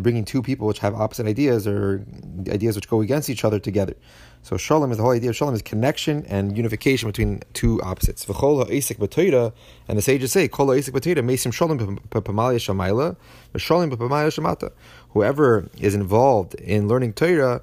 bringing 0.00 0.24
two 0.24 0.42
people 0.42 0.66
which 0.66 0.78
have 0.80 0.94
opposite 0.94 1.26
ideas 1.26 1.66
or 1.66 2.04
ideas 2.48 2.76
which 2.76 2.88
go 2.88 3.00
against 3.00 3.28
each 3.30 3.44
other 3.44 3.58
together. 3.58 3.94
So 4.42 4.56
shalom 4.56 4.90
is 4.92 4.98
the 4.98 5.02
whole 5.02 5.12
idea 5.12 5.30
of 5.30 5.36
shalom 5.36 5.54
is 5.54 5.62
connection 5.62 6.24
and 6.26 6.56
unification 6.56 7.08
between 7.08 7.42
two 7.52 7.82
opposites. 7.82 8.24
And 8.28 8.38
the 8.38 10.02
sages 10.02 10.32
say, 10.32 10.48
Kol 10.48 10.68
isik 10.68 10.92
b'toira 10.92 11.24
mesim 11.24 11.52
shalom 11.52 11.78
b'pamalya 11.78 12.58
shamayla, 12.58 13.16
shamata. 13.54 14.70
Whoever 15.10 15.68
is 15.80 15.94
involved 15.94 16.54
in 16.54 16.86
learning 16.88 17.14
Torah, 17.14 17.62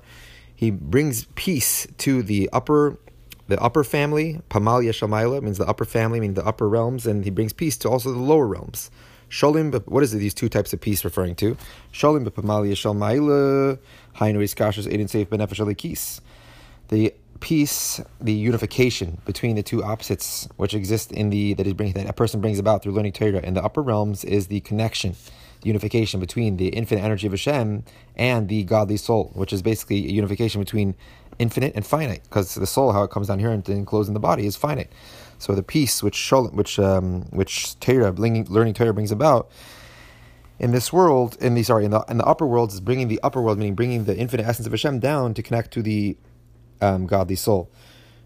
he 0.56 0.72
brings 0.72 1.26
peace 1.36 1.88
to 2.00 2.24
the 2.24 2.50
upper 2.52 2.98
the 3.48 3.62
upper 3.62 3.84
family, 3.84 4.42
Pamalia 4.50 4.92
Shamayla, 4.92 5.42
means 5.42 5.58
the 5.58 5.68
upper 5.68 5.84
family, 5.84 6.20
meaning 6.20 6.36
the 6.36 6.46
upper 6.46 6.70
realms, 6.70 7.06
and 7.06 7.26
he 7.26 7.30
brings 7.30 7.52
peace 7.52 7.76
to 7.78 7.90
also 7.90 8.12
the 8.12 8.20
lower 8.20 8.48
realms. 8.48 8.90
Sholim, 9.34 9.74
what 9.88 10.04
is 10.04 10.14
it, 10.14 10.20
these 10.20 10.36
two 10.36 10.48
types 10.48 10.74
of 10.74 10.80
peace 10.80 11.04
referring 11.04 11.34
to? 11.38 11.58
Sholim 11.92 12.24
b'pamalia 12.24 12.74
shalmaila, 12.74 13.80
hainu 14.18 14.38
iskashas 14.44 14.86
edin 14.86 15.08
seif 15.08 15.26
benefesh 15.26 15.76
kis. 15.76 16.22
The 16.90 17.16
peace, 17.40 18.00
the 18.22 18.32
unification 18.32 19.20
between 19.26 19.56
the 19.56 19.64
two 19.64 19.84
opposites 19.84 20.48
which 20.58 20.76
exist 20.76 21.12
in 21.12 21.32
the 21.32 21.56
that 21.56 21.66
is 21.66 21.74
that 21.74 22.08
a 22.08 22.14
person 22.14 22.42
brings 22.42 22.60
about 22.60 22.84
through 22.84 22.92
learning 22.92 23.14
Torah 23.14 23.40
in 23.40 23.56
the 23.56 23.64
upper 23.64 23.82
realms 23.82 24.24
is 24.24 24.48
the 24.48 24.60
connection, 24.60 25.16
the 25.62 25.68
unification 25.68 26.20
between 26.20 26.58
the 26.58 26.68
infinite 26.68 27.02
energy 27.02 27.26
of 27.26 27.34
Hashem 27.34 27.86
and 28.16 28.48
the 28.48 28.64
godly 28.66 28.98
soul, 28.98 29.32
which 29.34 29.52
is 29.52 29.64
basically 29.64 30.06
a 30.06 30.12
unification 30.12 30.62
between 30.62 30.94
infinite 31.40 31.74
and 31.76 31.84
finite, 31.84 32.22
because 32.26 32.54
the 32.54 32.68
soul, 32.68 32.92
how 32.92 33.02
it 33.02 33.10
comes 33.10 33.30
down 33.30 33.40
here 33.40 33.50
and 33.50 33.68
enclosed 33.68 34.10
in 34.10 34.14
the 34.14 34.20
body, 34.20 34.46
is 34.46 34.56
finite. 34.56 34.92
So 35.44 35.54
the 35.54 35.62
peace 35.62 36.02
which 36.02 36.16
Shalom 36.16 36.56
which 36.56 36.80
um, 36.80 37.24
which 37.32 37.78
Torah, 37.82 38.12
learning 38.12 38.74
Torah 38.76 38.94
brings 38.94 39.12
about 39.12 39.52
in 40.58 40.72
this 40.72 40.94
world, 40.94 41.36
in 41.42 41.54
the 41.54 41.64
sorry, 41.64 41.84
in 41.84 41.92
the 41.92 42.00
in 42.08 42.18
the 42.18 42.24
upper 42.24 42.48
world 42.48 42.72
is 42.72 42.80
bringing 42.80 43.10
the 43.10 43.20
upper 43.22 43.42
world, 43.42 43.58
meaning 43.58 43.76
bringing 43.76 44.06
the 44.06 44.16
infinite 44.16 44.48
essence 44.48 44.68
of 44.68 44.72
Hashem 44.72 45.00
down 45.00 45.34
to 45.34 45.44
connect 45.44 45.72
to 45.72 45.82
the 45.82 46.16
um, 46.80 47.08
godly 47.08 47.36
soul, 47.36 47.70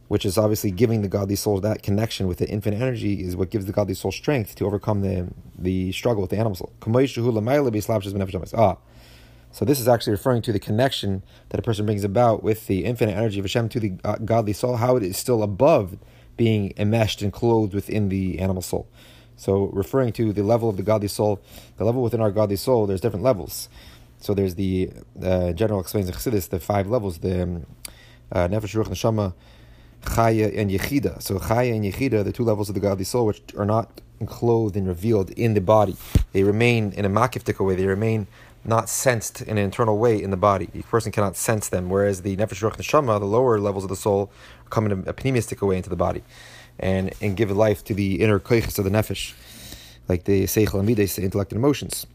which 0.09 0.27
is 0.27 0.37
obviously 0.37 0.69
giving 0.69 1.01
the 1.01 1.07
godly 1.07 1.35
soul 1.35 1.59
that 1.59 1.81
connection 1.81 2.27
with 2.27 2.37
the 2.37 2.47
infinite 2.47 2.79
energy 2.79 3.23
is 3.23 3.35
what 3.35 3.49
gives 3.49 3.65
the 3.65 3.71
godly 3.71 3.95
soul 3.95 4.11
strength 4.11 4.53
to 4.53 4.67
overcome 4.67 5.01
the 5.01 5.27
the 5.57 5.91
struggle 5.93 6.21
with 6.21 6.29
the 6.29 6.37
animal 6.37 6.53
soul. 6.53 6.71
Ah, 8.55 8.77
so 9.51 9.65
this 9.65 9.79
is 9.79 9.87
actually 9.87 10.11
referring 10.11 10.43
to 10.43 10.51
the 10.51 10.59
connection 10.59 11.23
that 11.49 11.59
a 11.59 11.63
person 11.63 11.87
brings 11.87 12.03
about 12.03 12.43
with 12.43 12.67
the 12.67 12.85
infinite 12.85 13.13
energy 13.13 13.39
of 13.39 13.45
Hashem 13.45 13.69
to 13.69 13.79
the 13.79 13.93
uh, 14.03 14.17
godly 14.17 14.53
soul, 14.53 14.75
how 14.75 14.97
it 14.97 15.01
is 15.01 15.17
still 15.17 15.41
above 15.41 15.97
being 16.37 16.73
enmeshed 16.77 17.21
and 17.21 17.33
clothed 17.33 17.73
within 17.73 18.09
the 18.09 18.39
animal 18.39 18.61
soul. 18.61 18.87
So, 19.35 19.65
referring 19.65 20.13
to 20.13 20.33
the 20.33 20.43
level 20.43 20.69
of 20.69 20.77
the 20.77 20.83
godly 20.83 21.07
soul, 21.07 21.39
the 21.77 21.85
level 21.85 22.01
within 22.01 22.21
our 22.21 22.31
godly 22.31 22.55
soul, 22.55 22.87
there's 22.87 23.01
different 23.01 23.23
levels. 23.23 23.69
So, 24.19 24.33
there's 24.33 24.55
the 24.55 24.91
uh, 25.23 25.53
general 25.53 25.79
explains 25.79 26.07
in 26.07 26.15
Chassidus 26.15 26.49
the 26.49 26.59
five 26.59 26.87
levels: 26.87 27.19
the 27.19 27.43
um, 27.43 27.65
uh, 28.31 28.47
nefesh, 28.47 28.75
ruach, 28.75 28.87
neshama, 28.87 29.33
chaya, 30.01 30.57
and 30.57 30.71
yechida. 30.71 31.21
So, 31.21 31.37
chaya 31.37 31.75
and 31.75 31.85
yechida, 31.85 32.23
the 32.23 32.31
two 32.31 32.43
levels 32.43 32.69
of 32.69 32.75
the 32.75 32.81
godly 32.81 33.05
soul, 33.05 33.27
which 33.27 33.41
are 33.55 33.65
not 33.65 34.01
enclosed 34.19 34.75
and 34.75 34.87
revealed 34.87 35.29
in 35.31 35.53
the 35.53 35.61
body. 35.61 35.95
They 36.33 36.41
remain 36.43 36.93
in 36.93 37.05
a 37.05 37.09
makiftika 37.09 37.63
way. 37.63 37.75
They 37.75 37.85
remain 37.85 38.25
not 38.67 38.89
sensed 38.89 39.41
in 39.41 39.57
an 39.57 39.63
internal 39.63 39.97
way 39.97 40.21
in 40.21 40.29
the 40.29 40.37
body. 40.37 40.69
The 40.71 40.83
person 40.83 41.11
cannot 41.11 41.35
sense 41.35 41.69
them, 41.69 41.89
whereas 41.89 42.21
the 42.21 42.35
nefesh, 42.35 42.61
ruach, 42.61 42.75
neshama, 42.75 43.19
the 43.19 43.25
lower 43.25 43.59
levels 43.59 43.83
of 43.83 43.89
the 43.89 43.95
soul, 43.95 44.31
come 44.69 44.85
in 44.85 44.91
a, 45.07 45.11
a 45.11 45.65
way 45.65 45.77
into 45.77 45.89
the 45.89 45.95
body, 45.95 46.23
and 46.79 47.13
and 47.21 47.37
give 47.37 47.49
life 47.51 47.83
to 47.85 47.93
the 47.93 48.21
inner 48.21 48.39
koiches 48.39 48.77
of 48.77 48.83
the 48.85 48.91
nefesh, 48.91 49.33
like 50.07 50.25
the 50.25 50.43
seichel 50.43 50.79
and 50.79 50.87
the 50.87 51.23
intellect 51.23 51.51
and 51.51 51.57
emotions. 51.57 52.05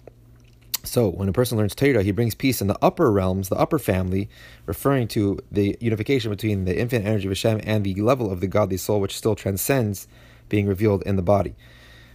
So 0.84 1.08
when 1.08 1.28
a 1.28 1.32
person 1.32 1.58
learns 1.58 1.74
Torah, 1.74 2.02
he 2.02 2.10
brings 2.10 2.34
peace 2.34 2.60
in 2.60 2.66
the 2.66 2.76
upper 2.82 3.10
realms, 3.12 3.48
the 3.48 3.56
upper 3.56 3.78
family, 3.78 4.28
referring 4.66 5.06
to 5.08 5.38
the 5.50 5.76
unification 5.80 6.30
between 6.30 6.64
the 6.64 6.78
infinite 6.78 7.06
energy 7.06 7.26
of 7.26 7.30
Hashem 7.30 7.60
and 7.62 7.84
the 7.84 7.94
level 7.94 8.32
of 8.32 8.40
the 8.40 8.48
godly 8.48 8.76
soul, 8.76 9.00
which 9.00 9.16
still 9.16 9.36
transcends 9.36 10.08
being 10.48 10.66
revealed 10.66 11.02
in 11.04 11.16
the 11.16 11.22
body, 11.22 11.54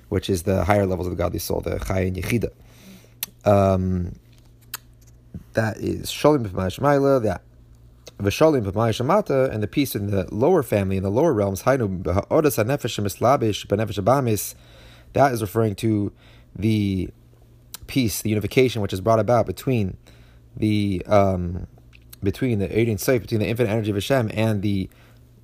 which 0.09 0.29
is 0.29 0.43
the 0.43 0.65
higher 0.65 0.85
levels 0.85 1.07
of 1.07 1.11
the 1.11 1.17
godly 1.17 1.39
soul, 1.39 1.61
the 1.61 1.79
Chai 1.79 2.01
and 2.01 2.17
Yechida. 2.17 2.51
Um, 3.45 4.15
that 5.53 5.77
is 5.77 6.11
Shalom 6.11 6.45
B'Mayashmaila, 6.45 7.23
that 7.23 7.41
Vishalim 8.19 8.63
Shamata, 8.65 9.51
and 9.51 9.61
the 9.61 9.67
peace 9.67 9.95
in 9.95 10.09
the 10.09 10.33
lower 10.33 10.63
family, 10.63 10.97
in 10.97 11.03
the 11.03 11.11
lower 11.11 11.33
realms, 11.33 11.63
Hainu 11.63 12.03
Odas 12.03 12.63
HaNefesh 12.63 13.01
Mislabish 13.03 13.67
Benefesh 13.67 14.03
Abamis, 14.03 14.55
that 15.13 15.31
is 15.31 15.41
referring 15.41 15.75
to 15.75 16.11
the 16.55 17.09
peace, 17.85 18.21
the 18.21 18.29
unification 18.29 18.81
which 18.81 18.93
is 18.93 19.01
brought 19.01 19.19
about 19.19 19.45
between 19.45 19.97
the 20.55 21.03
um, 21.05 21.67
between 22.23 22.59
the 22.59 22.65
Adin 22.65 22.97
Saif, 22.97 23.21
between 23.21 23.39
the 23.39 23.47
infinite 23.47 23.69
energy 23.69 23.91
of 23.91 23.95
Hashem 23.95 24.31
and 24.33 24.61
the 24.61 24.89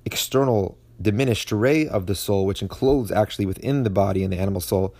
external 0.04 0.76
diminished 1.04 1.52
ray 1.52 1.86
of 1.86 2.06
the 2.06 2.14
soul, 2.14 2.46
which 2.46 2.62
encloses 2.62 3.12
actually 3.12 3.46
within 3.46 3.84
the 3.84 3.90
body 3.90 4.24
and 4.24 4.32
the 4.32 4.38
animal 4.38 4.60
soul, 4.60 4.94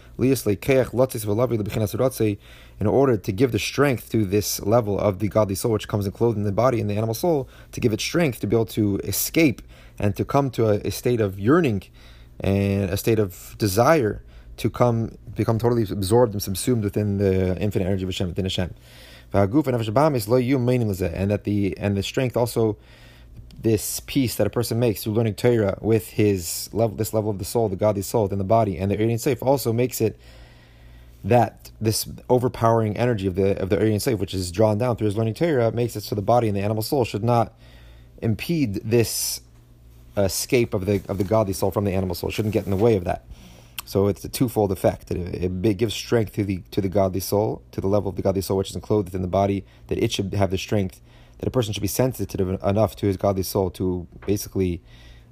in 2.81 2.87
order 2.87 3.17
to 3.17 3.33
give 3.33 3.51
the 3.53 3.59
strength 3.59 4.11
to 4.11 4.25
this 4.25 4.61
level 4.61 5.01
of 5.01 5.19
the 5.19 5.29
godly 5.29 5.55
soul, 5.55 5.73
which 5.73 5.89
comes 5.89 6.07
enclosed 6.07 6.37
in 6.37 6.45
the 6.45 6.53
body 6.53 6.81
and 6.81 6.89
the 6.91 6.95
animal 6.95 7.15
soul, 7.15 7.49
to 7.73 7.81
give 7.81 7.93
it 7.93 8.01
strength 8.01 8.39
to 8.41 8.47
be 8.47 8.55
able 8.55 8.67
to 8.67 8.99
escape 8.99 9.63
and 9.99 10.15
to 10.17 10.25
come 10.25 10.51
to 10.51 10.67
a, 10.67 10.75
a 10.85 10.91
state 10.91 11.21
of 11.21 11.39
yearning 11.39 11.83
and 12.41 12.91
a 12.91 12.97
state 12.97 13.19
of 13.19 13.57
desire 13.59 14.23
to 14.57 14.71
come 14.71 15.17
become 15.35 15.59
totally 15.59 15.83
absorbed 15.83 16.33
and 16.35 16.43
subsumed 16.43 16.85
within 16.85 17.19
the 17.19 17.59
infinite 17.61 17.87
energy 17.87 18.05
of 18.05 18.09
Hashem, 18.09 18.29
within 18.29 18.45
Hashem. 18.45 18.75
And 19.33 19.51
that 21.31 21.45
the 21.45 21.77
and 21.79 21.97
the 21.97 22.03
strength 22.03 22.37
also 22.37 22.77
this 23.61 24.01
peace 24.01 24.37
that 24.37 24.47
a 24.47 24.51
person 24.51 24.79
makes 24.79 25.03
through 25.03 25.15
learning 25.15 25.35
Torah 25.35 25.79
with 25.81 26.09
his 26.11 26.69
level, 26.73 26.97
this 26.97 27.15
level 27.15 27.31
of 27.31 27.39
the 27.39 27.45
soul, 27.45 27.69
the 27.69 27.77
godly 27.77 28.03
soul 28.03 28.25
within 28.25 28.39
the 28.39 28.45
body, 28.45 28.79
and 28.79 28.91
the 28.91 28.97
Aryan 28.97 29.19
Safe 29.19 29.43
also 29.43 29.73
makes 29.73 30.01
it 30.01 30.19
that 31.25 31.71
this 31.81 32.07
overpowering 32.29 32.97
energy 32.97 33.27
of 33.27 33.35
the 33.35 33.59
of 33.61 33.71
the 33.71 33.79
Aryan 33.79 34.01
Safe, 34.01 34.19
which 34.19 34.35
is 34.35 34.51
drawn 34.51 34.79
down 34.79 34.97
through 34.97 35.07
his 35.07 35.17
learning 35.17 35.35
Torah, 35.35 35.73
makes 35.73 35.97
it 35.97 36.03
so 36.03 36.15
the 36.15 36.23
body 36.23 36.49
and 36.49 36.57
the 36.57 36.61
animal 36.61 36.83
soul 36.83 37.05
should 37.05 37.25
not 37.25 37.55
impede 38.21 38.75
this 38.85 39.41
escape 40.17 40.75
of 40.75 40.87
the 40.87 41.03
of 41.09 41.19
the 41.19 41.25
godly 41.25 41.53
soul 41.53 41.71
from 41.71 41.85
the 41.85 41.93
animal 41.93 42.15
soul. 42.15 42.31
It 42.31 42.35
shouldn't 42.35 42.55
get 42.55 42.65
in 42.65 42.71
the 42.71 42.77
way 42.77 42.97
of 42.97 43.05
that. 43.05 43.25
So 43.87 44.09
it's 44.09 44.25
a 44.25 44.29
twofold 44.29 44.73
effect. 44.73 45.11
It, 45.11 45.45
it, 45.45 45.77
gives 45.77 45.95
strength 45.95 46.35
to 46.35 46.45
the 46.45 46.63
to 46.71 46.81
the 46.81 46.89
godly 46.89 47.21
soul, 47.21 47.63
to 47.73 47.81
the 47.81 47.87
level 47.87 48.11
of 48.11 48.17
the 48.17 48.23
godly 48.23 48.41
soul 48.41 48.59
which 48.59 48.71
is 48.71 48.77
enclosed 48.77 49.07
within 49.07 49.23
the 49.23 49.29
body, 49.29 49.65
that 49.89 49.99
it 49.99 50.13
should 50.13 50.33
have 50.35 50.51
the 50.51 50.59
strength 50.59 51.01
that 51.39 51.49
a 51.49 51.51
person 51.51 51.73
should 51.73 51.81
be 51.81 51.87
sensitive 51.89 52.63
enough 52.63 52.97
to 52.97 53.07
his 53.07 53.17
godly 53.17 53.43
soul 53.43 53.71
to 53.71 54.07
basically 54.27 54.83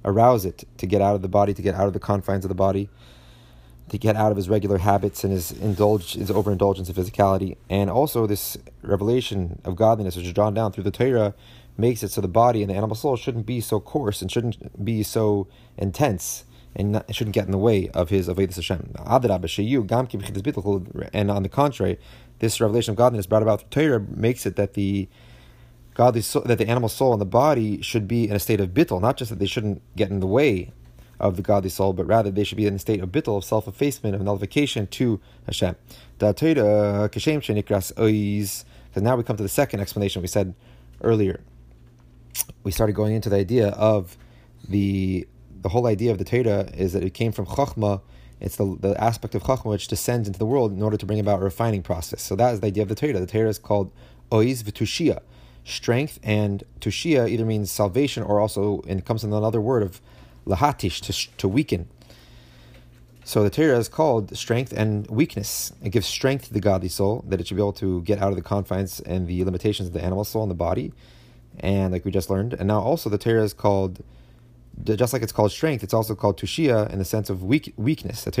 arouse 0.05 0.45
it, 0.45 0.63
to 0.77 0.85
get 0.85 1.01
out 1.01 1.15
of 1.15 1.21
the 1.21 1.27
body, 1.27 1.53
to 1.53 1.61
get 1.61 1.75
out 1.75 1.87
of 1.87 1.93
the 1.93 1.99
confines 1.99 2.43
of 2.45 2.49
the 2.49 2.55
body, 2.55 2.89
to 3.89 3.97
get 3.97 4.15
out 4.15 4.31
of 4.31 4.37
his 4.37 4.49
regular 4.49 4.77
habits 4.77 5.23
and 5.23 5.31
his 5.31 5.51
indulge 5.51 6.13
his 6.13 6.31
overindulgence 6.31 6.89
of 6.89 6.95
physicality. 6.95 7.57
And 7.69 7.89
also 7.89 8.27
this 8.27 8.57
revelation 8.81 9.61
of 9.63 9.75
godliness, 9.75 10.15
which 10.15 10.25
is 10.25 10.33
drawn 10.33 10.53
down 10.53 10.71
through 10.71 10.85
the 10.85 10.91
Torah, 10.91 11.33
makes 11.77 12.03
it 12.03 12.11
so 12.11 12.21
the 12.21 12.27
body 12.27 12.61
and 12.61 12.69
the 12.69 12.75
animal 12.75 12.95
soul 12.95 13.15
shouldn't 13.15 13.45
be 13.45 13.59
so 13.59 13.79
coarse 13.79 14.21
and 14.21 14.31
shouldn't 14.31 14.83
be 14.83 15.03
so 15.03 15.47
intense 15.77 16.45
and 16.75 17.03
shouldn't 17.11 17.35
get 17.35 17.45
in 17.45 17.51
the 17.51 17.57
way 17.57 17.89
of 17.89 18.09
his 18.09 18.27
Avedis 18.27 18.55
Hashem. 18.55 18.93
And 21.13 21.31
on 21.31 21.43
the 21.43 21.49
contrary, 21.49 21.99
this 22.39 22.59
revelation 22.59 22.91
of 22.91 22.97
godliness 22.97 23.25
brought 23.27 23.43
about 23.43 23.59
through 23.71 23.83
Torah 23.89 23.99
makes 23.99 24.45
it 24.45 24.55
that 24.55 24.73
the 24.73 25.07
godly 25.93 26.21
soul, 26.21 26.43
that 26.43 26.57
the 26.57 26.67
animal 26.67 26.89
soul 26.89 27.13
and 27.13 27.21
the 27.21 27.25
body 27.25 27.81
should 27.81 28.07
be 28.07 28.27
in 28.27 28.35
a 28.35 28.39
state 28.39 28.59
of 28.59 28.69
bittul, 28.69 29.01
not 29.01 29.17
just 29.17 29.29
that 29.29 29.39
they 29.39 29.45
shouldn't 29.45 29.81
get 29.95 30.09
in 30.09 30.19
the 30.19 30.27
way 30.27 30.71
of 31.19 31.35
the 31.37 31.41
godly 31.41 31.69
soul, 31.69 31.93
but 31.93 32.05
rather 32.05 32.31
they 32.31 32.43
should 32.43 32.57
be 32.57 32.65
in 32.65 32.75
a 32.75 32.79
state 32.79 32.99
of 33.01 33.09
bittul, 33.09 33.37
of 33.37 33.45
self-effacement, 33.45 34.15
of 34.15 34.21
nullification 34.21 34.87
to 34.87 35.19
Hashem. 35.45 35.75
Because 36.17 36.63
now 38.97 39.15
we 39.15 39.23
come 39.23 39.37
to 39.37 39.43
the 39.43 39.49
second 39.49 39.79
explanation 39.79 40.21
we 40.21 40.27
said 40.27 40.53
earlier. 41.01 41.41
We 42.63 42.71
started 42.71 42.93
going 42.93 43.15
into 43.15 43.29
the 43.29 43.37
idea 43.37 43.69
of 43.69 44.17
the 44.67 45.27
the 45.61 45.69
whole 45.69 45.87
idea 45.87 46.11
of 46.11 46.17
the 46.17 46.25
Torah 46.25 46.69
is 46.73 46.91
that 46.91 47.03
it 47.03 47.13
came 47.13 47.31
from 47.31 47.45
Chachma. 47.45 48.01
It's 48.41 48.57
the, 48.57 48.75
the 48.81 49.01
aspect 49.01 49.33
of 49.33 49.43
Chachma 49.43 49.67
which 49.67 49.87
descends 49.87 50.27
into 50.27 50.37
the 50.37 50.45
world 50.45 50.73
in 50.73 50.81
order 50.81 50.97
to 50.97 51.05
bring 51.05 51.21
about 51.21 51.39
a 51.39 51.43
refining 51.43 51.81
process. 51.81 52.21
So 52.21 52.35
that 52.35 52.53
is 52.53 52.59
the 52.59 52.67
idea 52.67 52.83
of 52.83 52.89
the 52.89 52.95
Torah. 52.95 53.19
The 53.21 53.27
Torah 53.27 53.47
is 53.47 53.59
called 53.59 53.93
Oiz 54.29 54.61
V'Tushia 54.63 55.21
strength, 55.63 56.19
and 56.23 56.63
tushia 56.79 57.29
either 57.29 57.45
means 57.45 57.71
salvation 57.71 58.23
or 58.23 58.39
also, 58.39 58.81
and 58.87 58.99
it 58.99 59.05
comes 59.05 59.23
in 59.23 59.33
another 59.33 59.61
word 59.61 59.83
of 59.83 60.01
lahatish, 60.45 61.01
to, 61.01 61.37
to 61.37 61.47
weaken. 61.47 61.87
So 63.25 63.43
the 63.43 63.49
Torah 63.49 63.77
is 63.77 63.87
called 63.87 64.37
strength 64.37 64.73
and 64.73 65.07
weakness. 65.07 65.71
It 65.81 65.91
gives 65.91 66.05
strength 66.05 66.47
to 66.47 66.53
the 66.53 66.59
godly 66.59 66.89
soul, 66.89 67.23
that 67.29 67.39
it 67.39 67.47
should 67.47 67.55
be 67.55 67.63
able 67.63 67.71
to 67.73 68.01
get 68.01 68.21
out 68.21 68.29
of 68.29 68.35
the 68.35 68.41
confines 68.41 68.99
and 68.99 69.27
the 69.27 69.45
limitations 69.45 69.87
of 69.87 69.93
the 69.93 70.03
animal 70.03 70.25
soul 70.25 70.43
and 70.43 70.51
the 70.51 70.55
body, 70.55 70.91
and 71.59 71.93
like 71.93 72.03
we 72.03 72.11
just 72.11 72.29
learned. 72.29 72.53
And 72.53 72.67
now 72.67 72.81
also 72.81 73.09
the 73.09 73.17
Torah 73.17 73.43
is 73.43 73.53
called, 73.53 74.03
just 74.83 75.13
like 75.13 75.21
it's 75.21 75.31
called 75.31 75.51
strength, 75.51 75.83
it's 75.83 75.93
also 75.93 76.15
called 76.15 76.37
tushia 76.37 76.91
in 76.91 76.99
the 76.99 77.05
sense 77.05 77.29
of 77.29 77.43
weak, 77.43 77.73
weakness. 77.77 78.25
And 78.25 78.35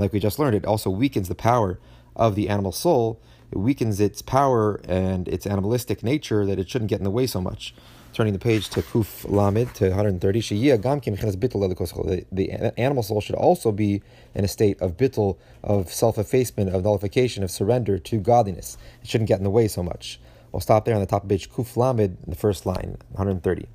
like 0.00 0.12
we 0.12 0.20
just 0.20 0.38
learned, 0.38 0.54
it 0.54 0.64
also 0.64 0.90
weakens 0.90 1.28
the 1.28 1.34
power 1.34 1.80
of 2.16 2.34
the 2.34 2.48
animal 2.48 2.72
soul. 2.72 3.20
It 3.50 3.58
weakens 3.58 4.00
its 4.00 4.22
power 4.22 4.80
and 4.88 5.28
its 5.28 5.46
animalistic 5.46 6.02
nature 6.02 6.46
that 6.46 6.58
it 6.58 6.70
shouldn't 6.70 6.88
get 6.88 6.98
in 6.98 7.04
the 7.04 7.10
way 7.10 7.26
so 7.26 7.40
much. 7.40 7.74
Turning 8.12 8.32
the 8.34 8.38
page 8.38 8.68
to 8.68 8.82
Kuf 8.82 9.24
Lamed 9.30 9.74
to 9.76 9.88
130, 9.88 10.40
the, 10.40 12.26
the 12.30 12.72
animal 12.78 13.02
soul 13.02 13.20
should 13.22 13.34
also 13.34 13.72
be 13.72 14.02
in 14.34 14.44
a 14.44 14.48
state 14.48 14.80
of 14.82 14.98
bittul, 14.98 15.38
of 15.64 15.90
self 15.90 16.18
effacement, 16.18 16.74
of 16.74 16.84
nullification, 16.84 17.42
of 17.42 17.50
surrender 17.50 17.98
to 17.98 18.18
godliness. 18.18 18.76
It 19.00 19.08
shouldn't 19.08 19.28
get 19.28 19.38
in 19.38 19.44
the 19.44 19.50
way 19.50 19.66
so 19.66 19.82
much. 19.82 20.20
We'll 20.52 20.60
stop 20.60 20.84
there 20.84 20.94
on 20.94 21.00
the 21.00 21.06
top 21.06 21.22
of 21.22 21.30
page 21.30 21.48
Kuf 21.50 21.74
Lamed, 21.76 22.18
the 22.26 22.36
first 22.36 22.66
line, 22.66 22.98
130. 23.12 23.66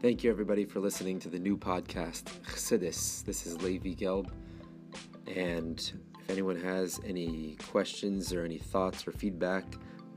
Thank 0.00 0.22
you, 0.22 0.30
everybody, 0.30 0.64
for 0.64 0.78
listening 0.78 1.18
to 1.18 1.28
the 1.28 1.40
new 1.40 1.56
podcast, 1.56 2.22
Chassidus. 2.46 3.24
This 3.24 3.46
is 3.46 3.60
Levi 3.62 3.94
Gelb. 3.94 4.30
And 5.26 5.92
if 6.28 6.32
anyone 6.32 6.60
has 6.60 7.00
any 7.06 7.56
questions 7.70 8.34
or 8.34 8.44
any 8.44 8.58
thoughts 8.58 9.08
or 9.08 9.12
feedback, 9.12 9.64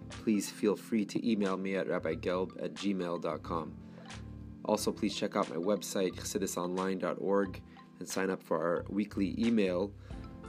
please 0.09 0.49
feel 0.49 0.75
free 0.75 1.05
to 1.05 1.25
email 1.25 1.55
me 1.55 1.77
at 1.77 1.87
rabbigelb 1.87 2.61
at 2.61 2.73
gmail.com. 2.73 3.73
Also, 4.65 4.91
please 4.91 5.15
check 5.15 5.37
out 5.37 5.49
my 5.49 5.55
website, 5.55 6.13
chassidusonline.org, 6.15 7.61
and 7.99 8.09
sign 8.09 8.29
up 8.29 8.43
for 8.43 8.57
our 8.57 8.85
weekly 8.89 9.35
email 9.39 9.89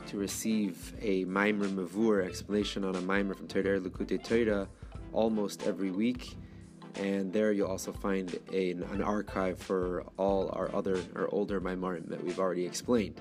to 0.09 0.17
receive 0.17 0.95
a 1.01 1.25
Maimer 1.27 1.69
Mavur 1.69 2.27
explanation 2.27 2.85
on 2.85 2.97
a 2.97 3.01
Maimer 3.01 3.37
from 3.37 3.47
Torah 3.47 3.79
Likutei 3.79 4.21
Torah 4.21 4.67
almost 5.13 5.63
every 5.65 5.93
week 5.93 6.35
and 6.97 7.33
there 7.33 7.53
you'll 7.53 7.71
also 7.71 7.93
find 7.93 8.39
a, 8.53 8.73
an 8.73 9.01
archive 9.03 9.59
for 9.59 10.05
all 10.19 10.51
our 10.53 10.75
other 10.75 11.01
or 11.15 11.33
older 11.33 11.61
Maimarim 11.61 12.09
that 12.09 12.23
we've 12.23 12.39
already 12.39 12.67
explained 12.67 13.21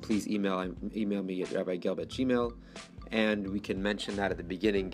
please 0.00 0.26
email 0.28 0.58
um, 0.58 0.76
email 0.94 1.22
me 1.22 1.42
at 1.42 1.48
rabbigelb 1.48 2.00
at 2.00 2.08
gmail, 2.08 2.52
and 3.12 3.48
we 3.48 3.60
can 3.60 3.82
mention 3.82 4.16
that 4.16 4.30
at 4.30 4.36
the 4.36 4.44
beginning 4.44 4.92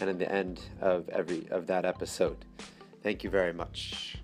and 0.00 0.10
at 0.10 0.18
the 0.18 0.30
end 0.30 0.60
of 0.80 1.08
every 1.08 1.46
of 1.50 1.66
that 1.66 1.84
episode. 1.84 2.44
Thank 3.02 3.24
you 3.24 3.30
very 3.30 3.52
much. 3.52 4.18